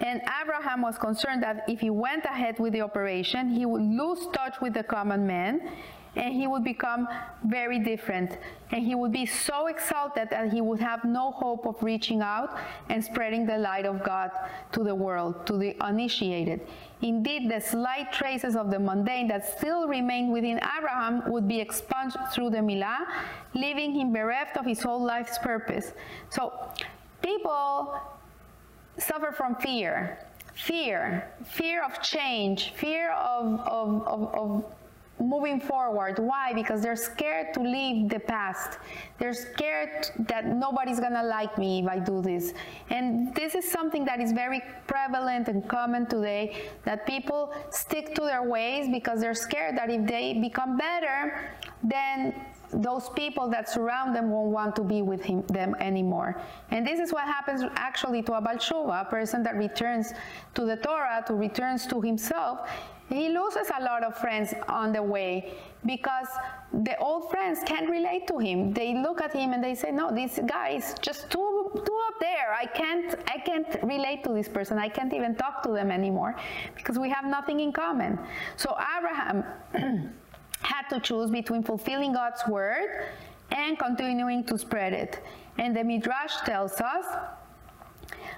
And 0.00 0.20
Abraham 0.42 0.82
was 0.82 0.98
concerned 0.98 1.42
that 1.42 1.64
if 1.68 1.80
he 1.80 1.88
went 1.88 2.24
ahead 2.24 2.58
with 2.58 2.72
the 2.72 2.82
operation, 2.82 3.48
he 3.48 3.64
would 3.64 3.82
lose 3.82 4.26
touch 4.32 4.56
with 4.60 4.74
the 4.74 4.82
common 4.82 5.26
man 5.26 5.70
and 6.16 6.34
he 6.34 6.46
would 6.46 6.64
become 6.64 7.08
very 7.44 7.78
different. 7.78 8.38
And 8.70 8.84
he 8.84 8.94
would 8.94 9.12
be 9.12 9.26
so 9.26 9.66
exalted 9.66 10.28
that 10.30 10.52
he 10.52 10.60
would 10.60 10.80
have 10.80 11.04
no 11.04 11.30
hope 11.32 11.66
of 11.66 11.82
reaching 11.82 12.20
out 12.20 12.56
and 12.88 13.04
spreading 13.04 13.46
the 13.46 13.58
light 13.58 13.86
of 13.86 14.02
God 14.02 14.30
to 14.72 14.82
the 14.82 14.94
world, 14.94 15.46
to 15.46 15.56
the 15.56 15.76
uninitiated. 15.80 16.60
Indeed, 17.02 17.50
the 17.50 17.60
slight 17.60 18.12
traces 18.12 18.56
of 18.56 18.70
the 18.70 18.78
mundane 18.78 19.28
that 19.28 19.46
still 19.58 19.86
remained 19.86 20.32
within 20.32 20.60
Abraham 20.78 21.30
would 21.30 21.46
be 21.46 21.60
expunged 21.60 22.16
through 22.32 22.50
the 22.50 22.58
Milah, 22.58 23.06
leaving 23.54 23.92
him 23.92 24.12
bereft 24.12 24.56
of 24.56 24.64
his 24.64 24.80
whole 24.80 25.02
life's 25.02 25.38
purpose. 25.38 25.92
So, 26.30 26.52
people 27.22 28.00
suffer 28.98 29.32
from 29.32 29.56
fear 29.56 30.18
fear, 30.54 31.28
fear 31.44 31.82
of 31.82 32.00
change, 32.00 32.72
fear 32.76 33.10
of, 33.12 33.60
of, 33.60 34.06
of, 34.06 34.34
of 34.34 34.64
moving 35.20 35.60
forward. 35.60 36.18
Why? 36.18 36.52
Because 36.52 36.82
they're 36.82 36.96
scared 36.96 37.54
to 37.54 37.60
leave 37.60 38.08
the 38.08 38.18
past. 38.18 38.78
They're 39.18 39.32
scared 39.32 40.10
that 40.28 40.46
nobody's 40.46 41.00
gonna 41.00 41.22
like 41.22 41.56
me 41.58 41.80
if 41.82 41.88
I 41.88 41.98
do 41.98 42.20
this. 42.20 42.52
And 42.90 43.34
this 43.34 43.54
is 43.54 43.70
something 43.70 44.04
that 44.04 44.20
is 44.20 44.32
very 44.32 44.62
prevalent 44.86 45.48
and 45.48 45.66
common 45.68 46.06
today 46.06 46.68
that 46.84 47.06
people 47.06 47.54
stick 47.70 48.14
to 48.16 48.22
their 48.22 48.42
ways 48.42 48.88
because 48.90 49.20
they're 49.20 49.34
scared 49.34 49.76
that 49.78 49.90
if 49.90 50.06
they 50.06 50.34
become 50.34 50.76
better, 50.76 51.50
then 51.82 52.34
those 52.72 53.08
people 53.10 53.48
that 53.50 53.68
surround 53.68 54.14
them 54.14 54.30
won't 54.30 54.50
want 54.50 54.74
to 54.76 54.82
be 54.82 55.02
with 55.02 55.22
him, 55.22 55.42
them 55.46 55.74
anymore. 55.78 56.40
And 56.70 56.86
this 56.86 56.98
is 56.98 57.12
what 57.12 57.24
happens 57.24 57.62
actually 57.76 58.22
to 58.22 58.34
a 58.34 58.40
Baal 58.40 58.56
Teshuva, 58.56 59.02
a 59.02 59.04
person 59.04 59.42
that 59.44 59.56
returns 59.56 60.12
to 60.54 60.64
the 60.64 60.76
Torah, 60.76 61.22
to 61.26 61.34
returns 61.34 61.86
to 61.86 62.00
himself 62.00 62.68
he 63.08 63.28
loses 63.28 63.70
a 63.78 63.82
lot 63.82 64.02
of 64.02 64.16
friends 64.16 64.54
on 64.68 64.92
the 64.92 65.02
way 65.02 65.52
because 65.84 66.28
the 66.72 66.96
old 66.98 67.30
friends 67.30 67.60
can't 67.66 67.88
relate 67.90 68.26
to 68.28 68.38
him. 68.38 68.72
They 68.72 68.94
look 68.94 69.20
at 69.20 69.32
him 69.32 69.52
and 69.52 69.62
they 69.62 69.74
say, 69.74 69.90
"No, 69.90 70.10
this 70.10 70.40
guy 70.46 70.70
is 70.70 70.94
just 71.00 71.30
too 71.30 71.70
too 71.74 71.98
up 72.08 72.18
there. 72.20 72.54
I 72.54 72.66
can't 72.66 73.14
I 73.28 73.38
can't 73.38 73.68
relate 73.82 74.24
to 74.24 74.32
this 74.32 74.48
person. 74.48 74.78
I 74.78 74.88
can't 74.88 75.12
even 75.12 75.34
talk 75.34 75.62
to 75.64 75.70
them 75.70 75.90
anymore 75.90 76.34
because 76.76 76.98
we 76.98 77.10
have 77.10 77.26
nothing 77.26 77.60
in 77.60 77.72
common." 77.72 78.18
So 78.56 78.76
Abraham 78.96 79.44
had 80.62 80.88
to 80.88 80.98
choose 81.00 81.30
between 81.30 81.62
fulfilling 81.62 82.14
God's 82.14 82.42
word 82.48 83.06
and 83.50 83.78
continuing 83.78 84.44
to 84.44 84.56
spread 84.58 84.92
it. 84.92 85.20
And 85.58 85.76
the 85.76 85.84
Midrash 85.84 86.36
tells 86.44 86.80
us 86.80 87.06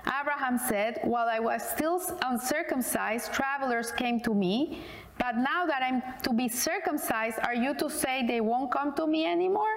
Abraham 0.08 0.58
said, 0.58 1.00
While 1.02 1.28
I 1.28 1.40
was 1.40 1.62
still 1.62 2.00
uncircumcised, 2.22 3.32
travelers 3.32 3.90
came 3.92 4.20
to 4.20 4.34
me. 4.34 4.82
But 5.18 5.36
now 5.36 5.66
that 5.66 5.82
I'm 5.82 6.02
to 6.22 6.32
be 6.32 6.48
circumcised, 6.48 7.38
are 7.42 7.54
you 7.54 7.74
to 7.74 7.90
say 7.90 8.26
they 8.26 8.40
won't 8.40 8.70
come 8.70 8.94
to 8.94 9.06
me 9.06 9.26
anymore? 9.26 9.74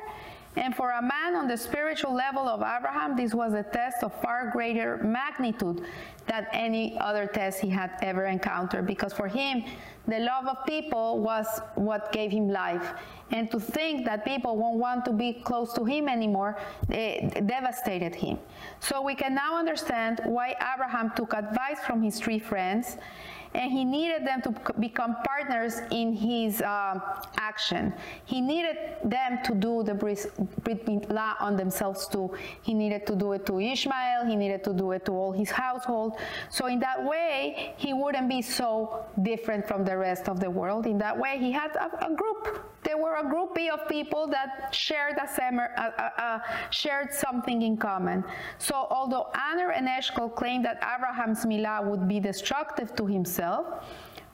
And 0.59 0.75
for 0.75 0.91
a 0.91 1.01
man 1.01 1.37
on 1.37 1.47
the 1.47 1.55
spiritual 1.55 2.13
level 2.13 2.45
of 2.49 2.59
Abraham, 2.59 3.15
this 3.15 3.33
was 3.33 3.53
a 3.53 3.63
test 3.63 4.03
of 4.03 4.13
far 4.21 4.51
greater 4.51 4.97
magnitude 4.97 5.85
than 6.27 6.47
any 6.51 6.99
other 6.99 7.27
test 7.27 7.61
he 7.61 7.69
had 7.69 7.91
ever 8.01 8.25
encountered 8.25 8.85
because 8.85 9.13
for 9.13 9.29
him, 9.29 9.63
the 10.05 10.19
love 10.19 10.47
of 10.47 10.65
people 10.65 11.19
was 11.19 11.47
what 11.75 12.11
gave 12.11 12.31
him 12.31 12.49
life. 12.49 12.91
And 13.31 13.49
to 13.51 13.59
think 13.59 14.05
that 14.05 14.25
people 14.25 14.57
won't 14.57 14.79
want 14.79 15.05
to 15.05 15.13
be 15.13 15.31
close 15.31 15.71
to 15.75 15.85
him 15.85 16.09
anymore 16.09 16.59
eh, 16.91 17.39
devastated 17.39 18.13
him. 18.13 18.37
So 18.81 19.01
we 19.01 19.15
can 19.15 19.33
now 19.33 19.57
understand 19.57 20.19
why 20.25 20.55
Abraham 20.73 21.13
took 21.15 21.33
advice 21.33 21.79
from 21.87 22.01
his 22.01 22.19
three 22.19 22.39
friends 22.39 22.97
and 23.53 23.71
he 23.71 23.83
needed 23.83 24.25
them 24.25 24.41
to 24.41 24.53
become 24.79 25.15
partners 25.25 25.81
in 25.91 26.13
his 26.13 26.61
uh, 26.61 26.99
action. 27.37 27.93
He 28.25 28.41
needed 28.41 28.77
them 29.03 29.39
to 29.43 29.55
do 29.55 29.83
the 29.83 29.93
Brit 29.93 30.85
Milah 30.85 31.35
on 31.41 31.55
themselves 31.55 32.07
too. 32.07 32.31
He 32.61 32.73
needed 32.73 33.07
to 33.07 33.15
do 33.15 33.33
it 33.33 33.45
to 33.47 33.59
Ishmael, 33.59 34.25
he 34.25 34.35
needed 34.35 34.63
to 34.65 34.73
do 34.73 34.91
it 34.91 35.05
to 35.05 35.11
all 35.13 35.31
his 35.31 35.49
household. 35.49 36.17
So 36.49 36.67
in 36.67 36.79
that 36.79 37.03
way, 37.03 37.73
he 37.77 37.93
wouldn't 37.93 38.29
be 38.29 38.41
so 38.41 39.05
different 39.21 39.67
from 39.67 39.83
the 39.83 39.97
rest 39.97 40.29
of 40.29 40.39
the 40.39 40.49
world. 40.49 40.85
In 40.85 40.97
that 40.99 41.17
way, 41.17 41.37
he 41.39 41.51
had 41.51 41.75
a, 41.75 42.05
a 42.05 42.15
group. 42.15 42.65
There 42.89 42.97
were 42.97 43.17
a 43.17 43.23
groupie 43.23 43.69
of 43.69 43.87
people 43.87 44.25
that 44.29 44.73
shared 44.73 45.15
a, 45.19 46.41
shared 46.71 47.13
something 47.13 47.61
in 47.61 47.77
common. 47.77 48.23
So 48.57 48.87
although 48.89 49.27
Aner 49.51 49.69
and 49.77 49.87
Eshcol 49.87 50.27
claimed 50.27 50.65
that 50.65 50.77
Abraham's 50.95 51.45
Milah 51.45 51.85
would 51.87 52.07
be 52.07 52.19
destructive 52.19 52.95
to 52.95 53.05
himself. 53.05 53.85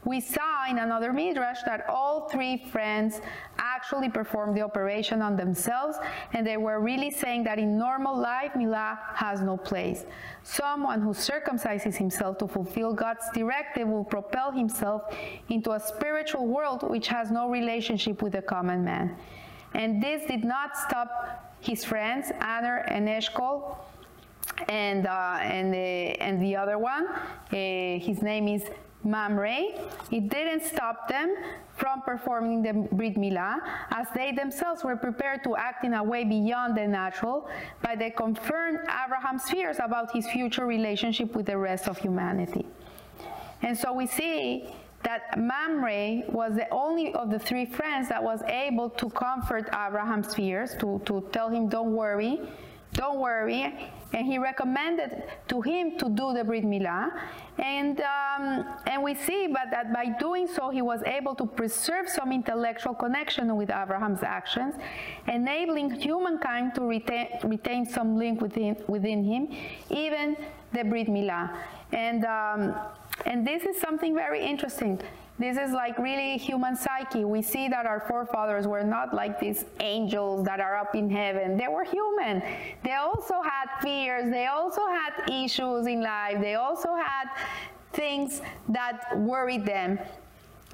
We 0.06 0.22
saw 0.22 0.45
in 0.70 0.80
another 0.80 1.14
midrash 1.14 1.62
that 1.66 1.86
all 1.90 2.30
three 2.30 2.58
friends 2.72 3.22
actually 3.58 4.10
performed 4.10 4.56
the 4.58 4.62
operation 4.62 5.22
on 5.22 5.36
themselves, 5.36 5.98
and 6.34 6.46
they 6.46 6.58
were 6.58 6.80
really 6.80 7.12
saying 7.12 7.44
that 7.44 7.60
in 7.60 7.78
normal 7.78 8.18
life, 8.18 8.52
Milah 8.54 8.98
has 9.14 9.42
no 9.42 9.58
place. 9.58 10.06
Someone 10.44 11.02
who 11.02 11.14
circumcises 11.14 11.96
himself 11.96 12.38
to 12.40 12.48
fulfill 12.48 12.94
God's 12.94 13.26
directive 13.34 13.88
will 13.88 14.04
propel 14.06 14.52
himself 14.52 15.04
into 15.50 15.72
a 15.72 15.80
spiritual 15.80 16.48
world 16.48 16.90
which 16.90 17.08
has 17.08 17.32
no 17.32 17.50
relationship 17.50 18.22
with 18.22 18.34
the 18.34 18.42
common 18.42 18.84
man. 18.84 19.16
And 19.74 20.02
this 20.02 20.26
did 20.26 20.44
not 20.44 20.78
stop 20.78 21.56
his 21.60 21.84
friends, 21.84 22.32
Aner 22.40 22.86
and 22.88 23.10
Eshcol, 23.10 23.78
and 24.70 25.06
uh, 25.06 25.38
and 25.42 25.74
the 25.74 26.22
and 26.22 26.42
the 26.42 26.56
other 26.56 26.78
one, 26.78 27.08
uh, 27.08 27.20
his 27.52 28.22
name 28.22 28.48
is 28.48 28.64
Mamre, 29.06 29.76
it 30.12 30.30
didn't 30.30 30.64
stop 30.64 31.08
them 31.08 31.36
from 31.78 32.02
performing 32.02 32.64
the 32.64 32.74
Brit 32.92 33.16
Milah, 33.16 33.60
as 33.92 34.08
they 34.16 34.32
themselves 34.32 34.84
were 34.84 34.96
prepared 34.96 35.44
to 35.44 35.56
act 35.56 35.86
in 35.86 35.94
a 35.94 36.04
way 36.04 36.24
beyond 36.24 36.76
the 36.76 36.88
natural, 36.88 37.48
but 37.82 38.00
they 38.00 38.10
confirmed 38.10 38.80
Abraham's 39.06 39.44
fears 39.50 39.78
about 39.80 40.12
his 40.12 40.28
future 40.28 40.66
relationship 40.66 41.36
with 41.36 41.46
the 41.46 41.58
rest 41.58 41.88
of 41.88 41.98
humanity. 41.98 42.66
And 43.62 43.78
so 43.78 43.94
we 43.94 44.08
see 44.08 44.68
that 45.04 45.38
Mamre 45.38 46.24
was 46.30 46.56
the 46.56 46.68
only 46.72 47.14
of 47.14 47.30
the 47.30 47.38
three 47.38 47.66
friends 47.66 48.10
that 48.10 48.24
was 48.24 48.42
able 48.48 48.90
to 48.90 49.10
comfort 49.12 49.68
Abraham's 49.68 50.34
fears, 50.34 50.76
to, 50.80 51.00
to 51.06 51.28
tell 51.32 51.50
him, 51.50 51.70
don't 51.70 51.94
worry, 51.94 52.40
don't 52.94 53.20
worry. 53.20 53.92
And 54.14 54.26
he 54.26 54.38
recommended 54.38 55.24
to 55.50 55.62
him 55.62 55.98
to 55.98 56.10
do 56.10 56.34
the 56.34 56.44
Brit 56.44 56.64
Milah. 56.64 57.12
And, 57.58 58.00
um, 58.02 58.66
and 58.88 59.04
we 59.04 59.16
see 59.16 59.48
but 59.48 59.72
that 59.72 59.94
by 59.94 60.06
doing 60.18 60.48
so, 60.48 60.70
he 60.70 60.82
was 60.82 61.02
able 61.04 61.36
to 61.36 61.46
preserve 61.46 62.08
some 62.08 62.32
intellectual 62.32 62.94
connection 62.94 63.56
with 63.56 63.70
Abraham's 63.70 64.24
actions, 64.24 64.76
enabling 65.28 65.92
humankind 65.92 66.76
to 66.76 66.82
retain, 66.82 67.28
retain 67.44 67.86
some 67.86 68.18
link 68.18 68.42
within, 68.42 68.78
within 68.88 69.24
him, 69.24 69.50
even 69.90 70.38
the 70.74 70.84
Brit 70.84 71.08
Milah. 71.08 71.58
And, 71.92 72.26
um, 72.26 72.76
and 73.26 73.46
this 73.46 73.64
is 73.64 73.80
something 73.80 74.14
very 74.14 74.46
interesting. 74.46 75.02
This 75.38 75.58
is 75.58 75.72
like 75.72 75.98
really 75.98 76.38
human 76.38 76.78
psyche. 76.78 77.26
We 77.26 77.42
see 77.42 77.68
that 77.68 77.86
our 77.86 78.00
forefathers 78.00 78.68
were 78.68 78.84
not 78.84 79.14
like 79.14 79.38
these 79.38 79.66
angels 79.82 80.46
that 80.46 80.62
are 80.62 80.78
up 80.78 80.96
in 80.96 81.10
heaven. 81.10 81.58
They 81.58 81.68
were 81.68 81.84
human. 81.84 82.42
They 82.84 82.94
also 82.94 83.42
had 83.42 83.82
fears. 83.82 84.32
They 84.32 84.46
also 84.46 84.88
had 84.88 85.30
issues 85.30 85.88
in 85.88 86.02
life. 86.02 86.40
They 86.40 86.56
also 86.56 86.96
had 86.96 87.28
things 87.92 88.42
that 88.70 89.18
worried 89.18 89.66
them. 89.66 90.00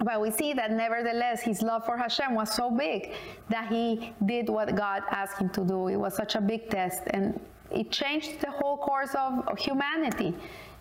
But 0.04 0.22
we 0.22 0.32
see 0.32 0.54
that 0.54 0.72
nevertheless, 0.72 1.42
his 1.42 1.62
love 1.62 1.86
for 1.86 1.98
Hashem 1.98 2.34
was 2.34 2.54
so 2.54 2.72
big 2.72 3.14
that 3.50 3.68
he 3.72 4.14
did 4.26 4.48
what 4.50 4.76
God 4.76 5.04
asked 5.10 5.40
him 5.40 5.50
to 5.50 5.64
do. 5.64 5.88
It 5.88 5.98
was 5.98 6.16
such 6.16 6.36
a 6.36 6.42
big 6.42 6.70
test, 6.70 7.04
and 7.08 7.40
it 7.72 7.92
changed 7.92 8.42
the 8.42 8.50
whole 8.50 8.78
course 8.78 9.14
of, 9.16 9.44
humanity. 9.60 10.34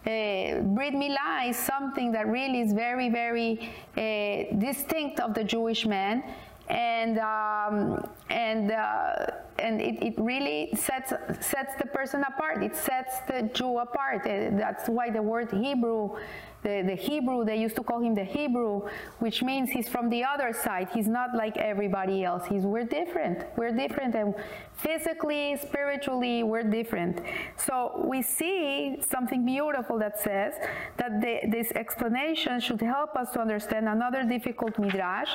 Uh, 0.06 0.62
Brit 0.62 0.94
Milah 0.94 1.50
is 1.50 1.56
something 1.56 2.10
that 2.12 2.26
really 2.26 2.60
is 2.60 2.72
very, 2.72 3.10
very 3.10 3.70
uh, 3.96 4.56
distinct 4.58 5.20
of 5.20 5.34
the 5.34 5.44
Jewish 5.44 5.84
man, 5.84 6.24
and 6.70 7.18
um, 7.18 8.08
and 8.30 8.70
uh, 8.72 9.26
and 9.58 9.78
it, 9.78 10.02
it, 10.02 10.14
really 10.16 10.70
sets 10.74 11.12
sets 11.40 11.74
the 11.76 11.86
person 11.86 12.24
apart. 12.24 12.62
It 12.62 12.74
sets 12.74 13.20
the 13.28 13.50
Jew 13.52 13.78
apart. 13.78 14.22
Uh, 14.26 14.56
that's 14.56 14.88
why 14.88 15.10
the 15.10 15.20
word 15.20 15.52
Hebrew 15.52 16.16
the, 16.62 16.82
the 16.86 16.94
Hebrew, 16.94 17.44
they 17.44 17.56
used 17.56 17.76
to 17.76 17.82
call 17.82 18.00
him 18.00 18.14
the 18.14 18.24
Hebrew, 18.24 18.82
which 19.18 19.42
means 19.42 19.70
he's 19.70 19.88
from 19.88 20.10
the 20.10 20.22
other 20.24 20.52
side. 20.52 20.88
He's 20.92 21.08
not 21.08 21.34
like 21.34 21.56
everybody 21.56 22.22
else. 22.24 22.46
He's, 22.46 22.64
we're 22.64 22.84
different. 22.84 23.44
We're 23.56 23.72
different. 23.72 24.14
And 24.14 24.34
physically, 24.74 25.56
spiritually, 25.56 26.42
we're 26.42 26.62
different. 26.62 27.22
So 27.56 28.04
we 28.04 28.22
see 28.22 29.00
something 29.08 29.44
beautiful 29.44 29.98
that 30.00 30.20
says 30.20 30.54
that 30.98 31.20
the, 31.20 31.40
this 31.48 31.72
explanation 31.72 32.60
should 32.60 32.80
help 32.80 33.16
us 33.16 33.30
to 33.32 33.40
understand 33.40 33.88
another 33.88 34.22
difficult 34.24 34.78
midrash 34.78 35.30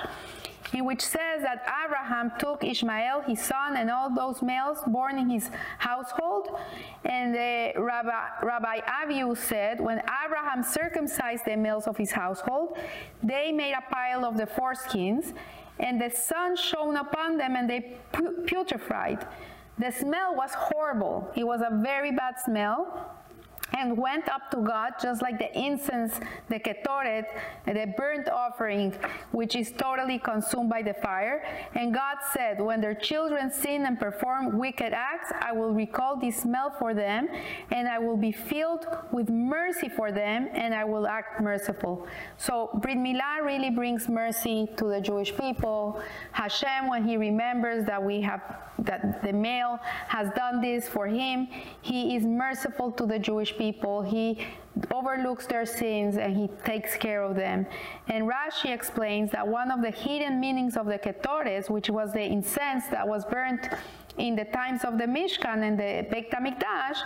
in 0.73 0.86
which 0.86 1.01
says 1.01 1.41
that 1.41 1.65
Abraham 1.86 2.32
took 2.39 2.63
Ishmael, 2.63 3.21
his 3.21 3.39
son, 3.39 3.78
and 3.78 3.89
all 3.89 4.13
those 4.13 4.41
males 4.41 4.80
born 4.88 5.17
in 5.17 5.30
his 5.30 5.49
household. 5.78 6.60
And 7.04 7.34
the 7.34 7.73
Rabbi, 7.78 8.12
Rabbi 8.43 8.80
Avihu 8.82 9.38
said, 9.38 9.80
when 9.80 10.01
Abraham 10.25 10.63
circumcised 10.63 11.45
the 11.45 11.56
males 11.56 11.88
of 11.88 11.97
his 11.97 12.12
household, 12.12 12.78
they 13.23 13.51
made 13.51 13.73
a 13.73 13.84
pile 13.93 14.25
of 14.25 14.38
the 14.38 14.45
foreskins, 14.45 15.34
and 15.80 16.01
the 16.01 16.10
sun 16.10 16.56
shone 16.56 16.95
upon 16.97 17.38
them, 17.38 17.56
and 17.56 17.69
they 17.69 17.97
putrefied. 18.13 19.28
The 19.78 19.91
smell 19.91 20.36
was 20.36 20.51
horrible. 20.54 21.30
It 21.36 21.43
was 21.45 21.62
a 21.62 21.75
very 21.84 22.12
bad 22.12 22.36
smell 22.43 23.14
and 23.76 23.98
went 23.98 24.30
up 24.30 24.50
to 24.52 24.58
God 24.58 24.94
just 25.02 25.22
like 25.22 25.38
the 25.38 25.52
incense, 25.58 26.20
the 26.50 26.60
ketoret, 26.60 27.26
the 27.66 27.94
burnt 27.98 28.30
offering, 28.30 28.94
which 29.32 29.56
is 29.56 29.72
totally 29.72 30.18
consumed 30.18 30.70
by 30.70 30.82
the 30.82 30.94
fire. 30.94 31.46
And 31.76 31.94
God 31.94 32.18
said, 32.34 32.62
When 32.62 32.80
their 32.80 32.96
children 32.96 33.52
sin 33.52 33.86
and 33.86 34.00
perform 34.00 34.58
wicked 34.58 34.94
acts, 34.94 35.32
I 35.42 35.52
will 35.52 35.74
recall 35.74 36.16
this 36.18 36.38
smell 36.38 36.74
for 36.80 36.94
them, 36.94 37.28
and 37.72 37.88
I 37.88 38.00
will 38.00 38.18
be 38.18 38.32
filled 38.32 38.86
with 39.12 39.30
mercy 39.30 39.90
for 39.90 40.12
them, 40.12 40.48
and 40.54 40.74
I 40.74 40.86
will 40.86 41.06
act 41.06 41.42
merciful. 41.42 42.08
So 42.38 42.70
Brit 42.82 42.98
Milah 42.98 43.44
really 43.44 43.70
brings 43.70 44.08
mercy 44.08 44.70
to 44.78 44.86
the 44.86 45.02
Jewish 45.02 45.36
people. 45.36 46.02
Hashem, 46.32 46.88
when 46.88 47.06
he 47.08 47.18
remembers 47.18 47.86
that 47.86 48.02
we 48.02 48.22
have 48.22 48.42
that 48.80 49.24
the 49.24 49.32
male 49.32 49.80
has 50.08 50.30
done 50.36 50.62
this 50.62 50.88
for 50.88 51.08
him, 51.08 51.48
he 51.82 52.16
is 52.16 52.26
merciful 52.26 52.92
to 52.92 53.06
the 53.06 53.18
Jewish 53.18 53.52
people. 53.52 53.64
He 53.71 54.45
overlooks 54.91 55.47
their 55.47 55.65
sins 55.65 56.17
and 56.17 56.36
he 56.36 56.49
takes 56.63 56.95
care 56.95 57.23
of 57.23 57.36
them. 57.36 57.65
And 58.08 58.30
Rashi 58.30 58.73
explains 58.73 59.32
that 59.32 59.47
one 59.47 59.71
of 59.71 59.82
the 59.82 59.91
hidden 59.91 60.39
meanings 60.39 60.75
of 60.78 60.86
the 60.86 60.97
ketores, 60.97 61.69
which 61.69 61.89
was 61.89 62.13
the 62.13 62.23
incense 62.23 62.88
that 62.88 63.08
was 63.08 63.25
burnt 63.25 63.69
in 64.17 64.36
the 64.36 64.45
times 64.45 64.84
of 64.84 64.97
the 64.97 65.06
Mishkan 65.06 65.63
and 65.63 65.80
the 65.80 66.08
Beit 66.10 66.32
HaMikdash, 66.32 67.01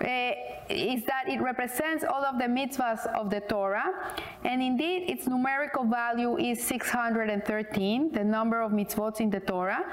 uh, 0.00 0.64
is 0.68 1.04
that 1.04 1.24
it 1.28 1.40
represents 1.40 2.04
all 2.04 2.24
of 2.24 2.38
the 2.38 2.44
mitzvahs 2.44 3.06
of 3.14 3.30
the 3.30 3.40
Torah. 3.40 4.14
And 4.44 4.62
indeed, 4.62 5.10
its 5.10 5.26
numerical 5.26 5.84
value 5.84 6.36
is 6.38 6.62
613, 6.64 8.12
the 8.12 8.24
number 8.24 8.60
of 8.60 8.72
mitzvot 8.72 9.20
in 9.20 9.30
the 9.30 9.40
Torah. 9.40 9.84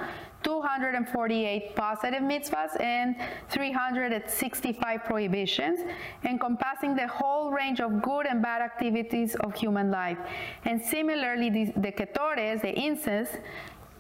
248 0.44 1.76
positive 1.76 2.22
mitzvahs 2.22 2.80
and 2.80 3.16
365 3.50 5.04
prohibitions, 5.04 5.80
encompassing 6.24 6.96
the 6.96 7.08
whole 7.08 7.50
range 7.50 7.80
of 7.80 8.00
good 8.04 8.28
and 8.28 8.44
bad 8.44 8.62
activities 8.62 9.34
of 9.36 9.56
human 9.56 9.90
life. 9.90 10.20
And 10.64 10.80
similarly, 10.80 11.50
the, 11.50 11.66
the 11.78 11.92
ketores, 11.92 12.62
the 12.62 12.80
incense, 12.80 13.30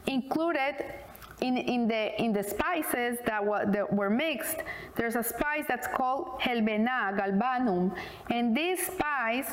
included 0.05 0.75
in, 1.41 1.57
in, 1.57 1.87
the, 1.87 2.21
in 2.21 2.33
the 2.33 2.43
spices 2.43 3.17
that, 3.25 3.43
that 3.73 3.93
were 3.93 4.09
mixed, 4.09 4.57
there's 4.95 5.15
a 5.15 5.23
spice 5.23 5.65
that's 5.67 5.87
called 5.87 6.39
helbena, 6.39 7.13
galbanum, 7.17 7.95
and 8.29 8.55
this 8.55 8.87
spice 8.87 9.51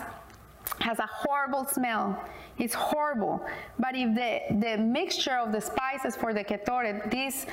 has 0.79 0.99
a 0.99 1.07
horrible 1.07 1.65
smell. 1.65 2.23
It's 2.59 2.75
horrible. 2.75 3.45
But 3.79 3.95
if 3.95 4.15
the, 4.15 4.57
the 4.59 4.77
mixture 4.77 5.37
of 5.37 5.53
the 5.53 5.61
spices 5.61 6.17
for 6.17 6.33
the 6.33 6.45
ketoret, 6.45 7.11
this 7.11 7.47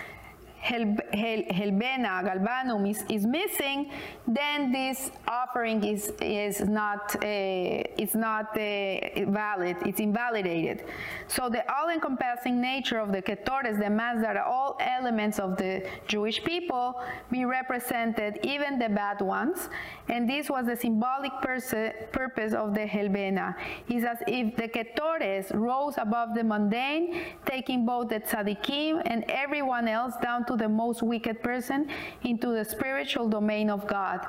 hel, 0.59 0.95
hel, 1.13 1.43
helbena, 1.49 2.23
galbanum 2.23 2.89
is, 2.89 3.03
is 3.09 3.25
missing, 3.25 3.91
then 4.27 4.71
this 4.71 5.11
offering 5.27 5.83
is, 5.83 6.11
is 6.21 6.61
not, 6.61 7.15
uh, 7.23 7.25
is 7.25 8.15
not 8.15 8.49
uh, 8.57 9.25
valid, 9.31 9.77
it's 9.85 9.99
invalidated. 9.99 10.85
So 11.27 11.49
the 11.49 11.63
all-encompassing 11.73 12.59
nature 12.59 12.99
of 12.99 13.11
the 13.11 13.21
ketores 13.21 13.79
demands 13.79 14.21
that 14.23 14.37
all 14.37 14.77
elements 14.79 15.39
of 15.39 15.57
the 15.57 15.87
Jewish 16.07 16.43
people 16.43 17.01
be 17.31 17.45
represented, 17.45 18.39
even 18.43 18.79
the 18.79 18.89
bad 18.89 19.21
ones, 19.21 19.69
and 20.09 20.29
this 20.29 20.49
was 20.49 20.65
the 20.65 20.75
symbolic 20.75 21.31
purpose 21.41 22.53
of 22.53 22.73
the 22.73 22.85
helbena. 22.85 23.55
It's 23.87 24.05
as 24.05 24.17
if 24.27 24.55
the 24.55 24.67
ketores 24.67 25.53
rose 25.53 25.95
above 25.97 26.35
the 26.35 26.43
mundane, 26.43 27.21
taking 27.45 27.85
both 27.85 28.09
the 28.09 28.19
tzaddikim 28.19 29.01
and 29.05 29.23
everyone 29.29 29.87
else 29.87 30.13
down 30.21 30.45
to 30.49 30.57
the 30.57 30.67
most 30.67 31.03
wicked 31.03 31.41
person 31.43 31.87
into 32.23 32.47
the 32.47 32.65
spiritual 32.65 33.29
domain 33.29 33.69
of 33.69 33.85
God. 33.87 34.25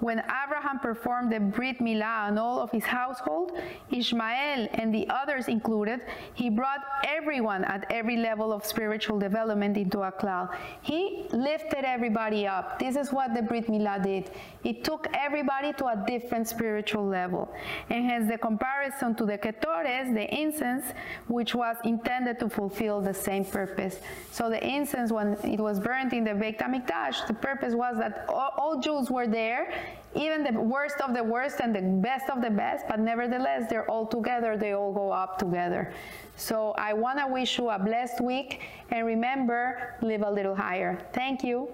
When 0.00 0.20
Abraham 0.20 0.78
performed 0.78 1.32
the 1.32 1.40
Brit 1.40 1.80
Milah 1.80 2.28
on 2.28 2.38
all 2.38 2.60
of 2.60 2.70
his 2.70 2.84
household, 2.84 3.58
Ishmael 3.90 4.68
and 4.74 4.94
the 4.94 5.08
others 5.08 5.48
included, 5.48 6.00
he 6.34 6.50
brought 6.50 6.80
everyone 7.04 7.64
at 7.64 7.84
every 7.90 8.16
level 8.16 8.52
of 8.52 8.64
spiritual 8.64 9.18
development 9.18 9.76
into 9.76 10.02
a 10.02 10.12
cloud. 10.12 10.56
He 10.82 11.26
lifted 11.32 11.84
everybody 11.84 12.46
up. 12.46 12.78
This 12.78 12.96
is 12.96 13.12
what 13.12 13.34
the 13.34 13.42
Brit 13.42 13.66
Milah 13.66 14.02
did. 14.02 14.30
It 14.62 14.84
took 14.84 15.08
everybody 15.14 15.72
to 15.74 15.86
a 15.86 16.04
different 16.06 16.46
spiritual 16.46 17.06
level. 17.06 17.52
And 17.90 18.04
hence 18.04 18.30
the 18.30 18.38
comparison 18.38 19.14
to 19.16 19.26
the 19.26 19.36
Ketores, 19.38 20.14
the 20.14 20.32
incense, 20.32 20.84
which 21.26 21.54
was 21.54 21.76
intended 21.84 22.38
to 22.38 22.48
fulfill 22.48 23.00
the 23.00 23.14
same 23.14 23.44
purpose. 23.44 23.98
So 24.30 24.48
the 24.48 24.64
incense, 24.64 25.10
when 25.10 25.32
it 25.42 25.58
was 25.58 25.80
burnt 25.80 26.12
in 26.12 26.24
the 26.24 26.34
Beit 26.34 26.58
HaMikdash, 26.58 27.26
the 27.26 27.34
purpose 27.34 27.74
was 27.74 27.96
that 27.98 28.26
all, 28.28 28.52
all 28.56 28.80
Jews 28.80 29.10
were 29.10 29.26
there 29.26 29.67
even 30.14 30.42
the 30.42 30.58
worst 30.60 30.96
of 31.00 31.14
the 31.14 31.22
worst 31.22 31.60
and 31.60 31.74
the 31.74 31.82
best 31.82 32.30
of 32.30 32.42
the 32.42 32.50
best, 32.50 32.86
but 32.88 32.98
nevertheless, 32.98 33.68
they're 33.68 33.88
all 33.90 34.06
together, 34.06 34.56
they 34.56 34.72
all 34.72 34.92
go 34.92 35.10
up 35.10 35.38
together. 35.38 35.92
So 36.36 36.72
I 36.78 36.92
want 36.92 37.18
to 37.18 37.26
wish 37.26 37.58
you 37.58 37.70
a 37.70 37.78
blessed 37.78 38.20
week 38.20 38.62
and 38.90 39.06
remember, 39.06 39.96
live 40.02 40.22
a 40.22 40.30
little 40.30 40.54
higher. 40.54 40.98
Thank 41.12 41.44
you. 41.44 41.68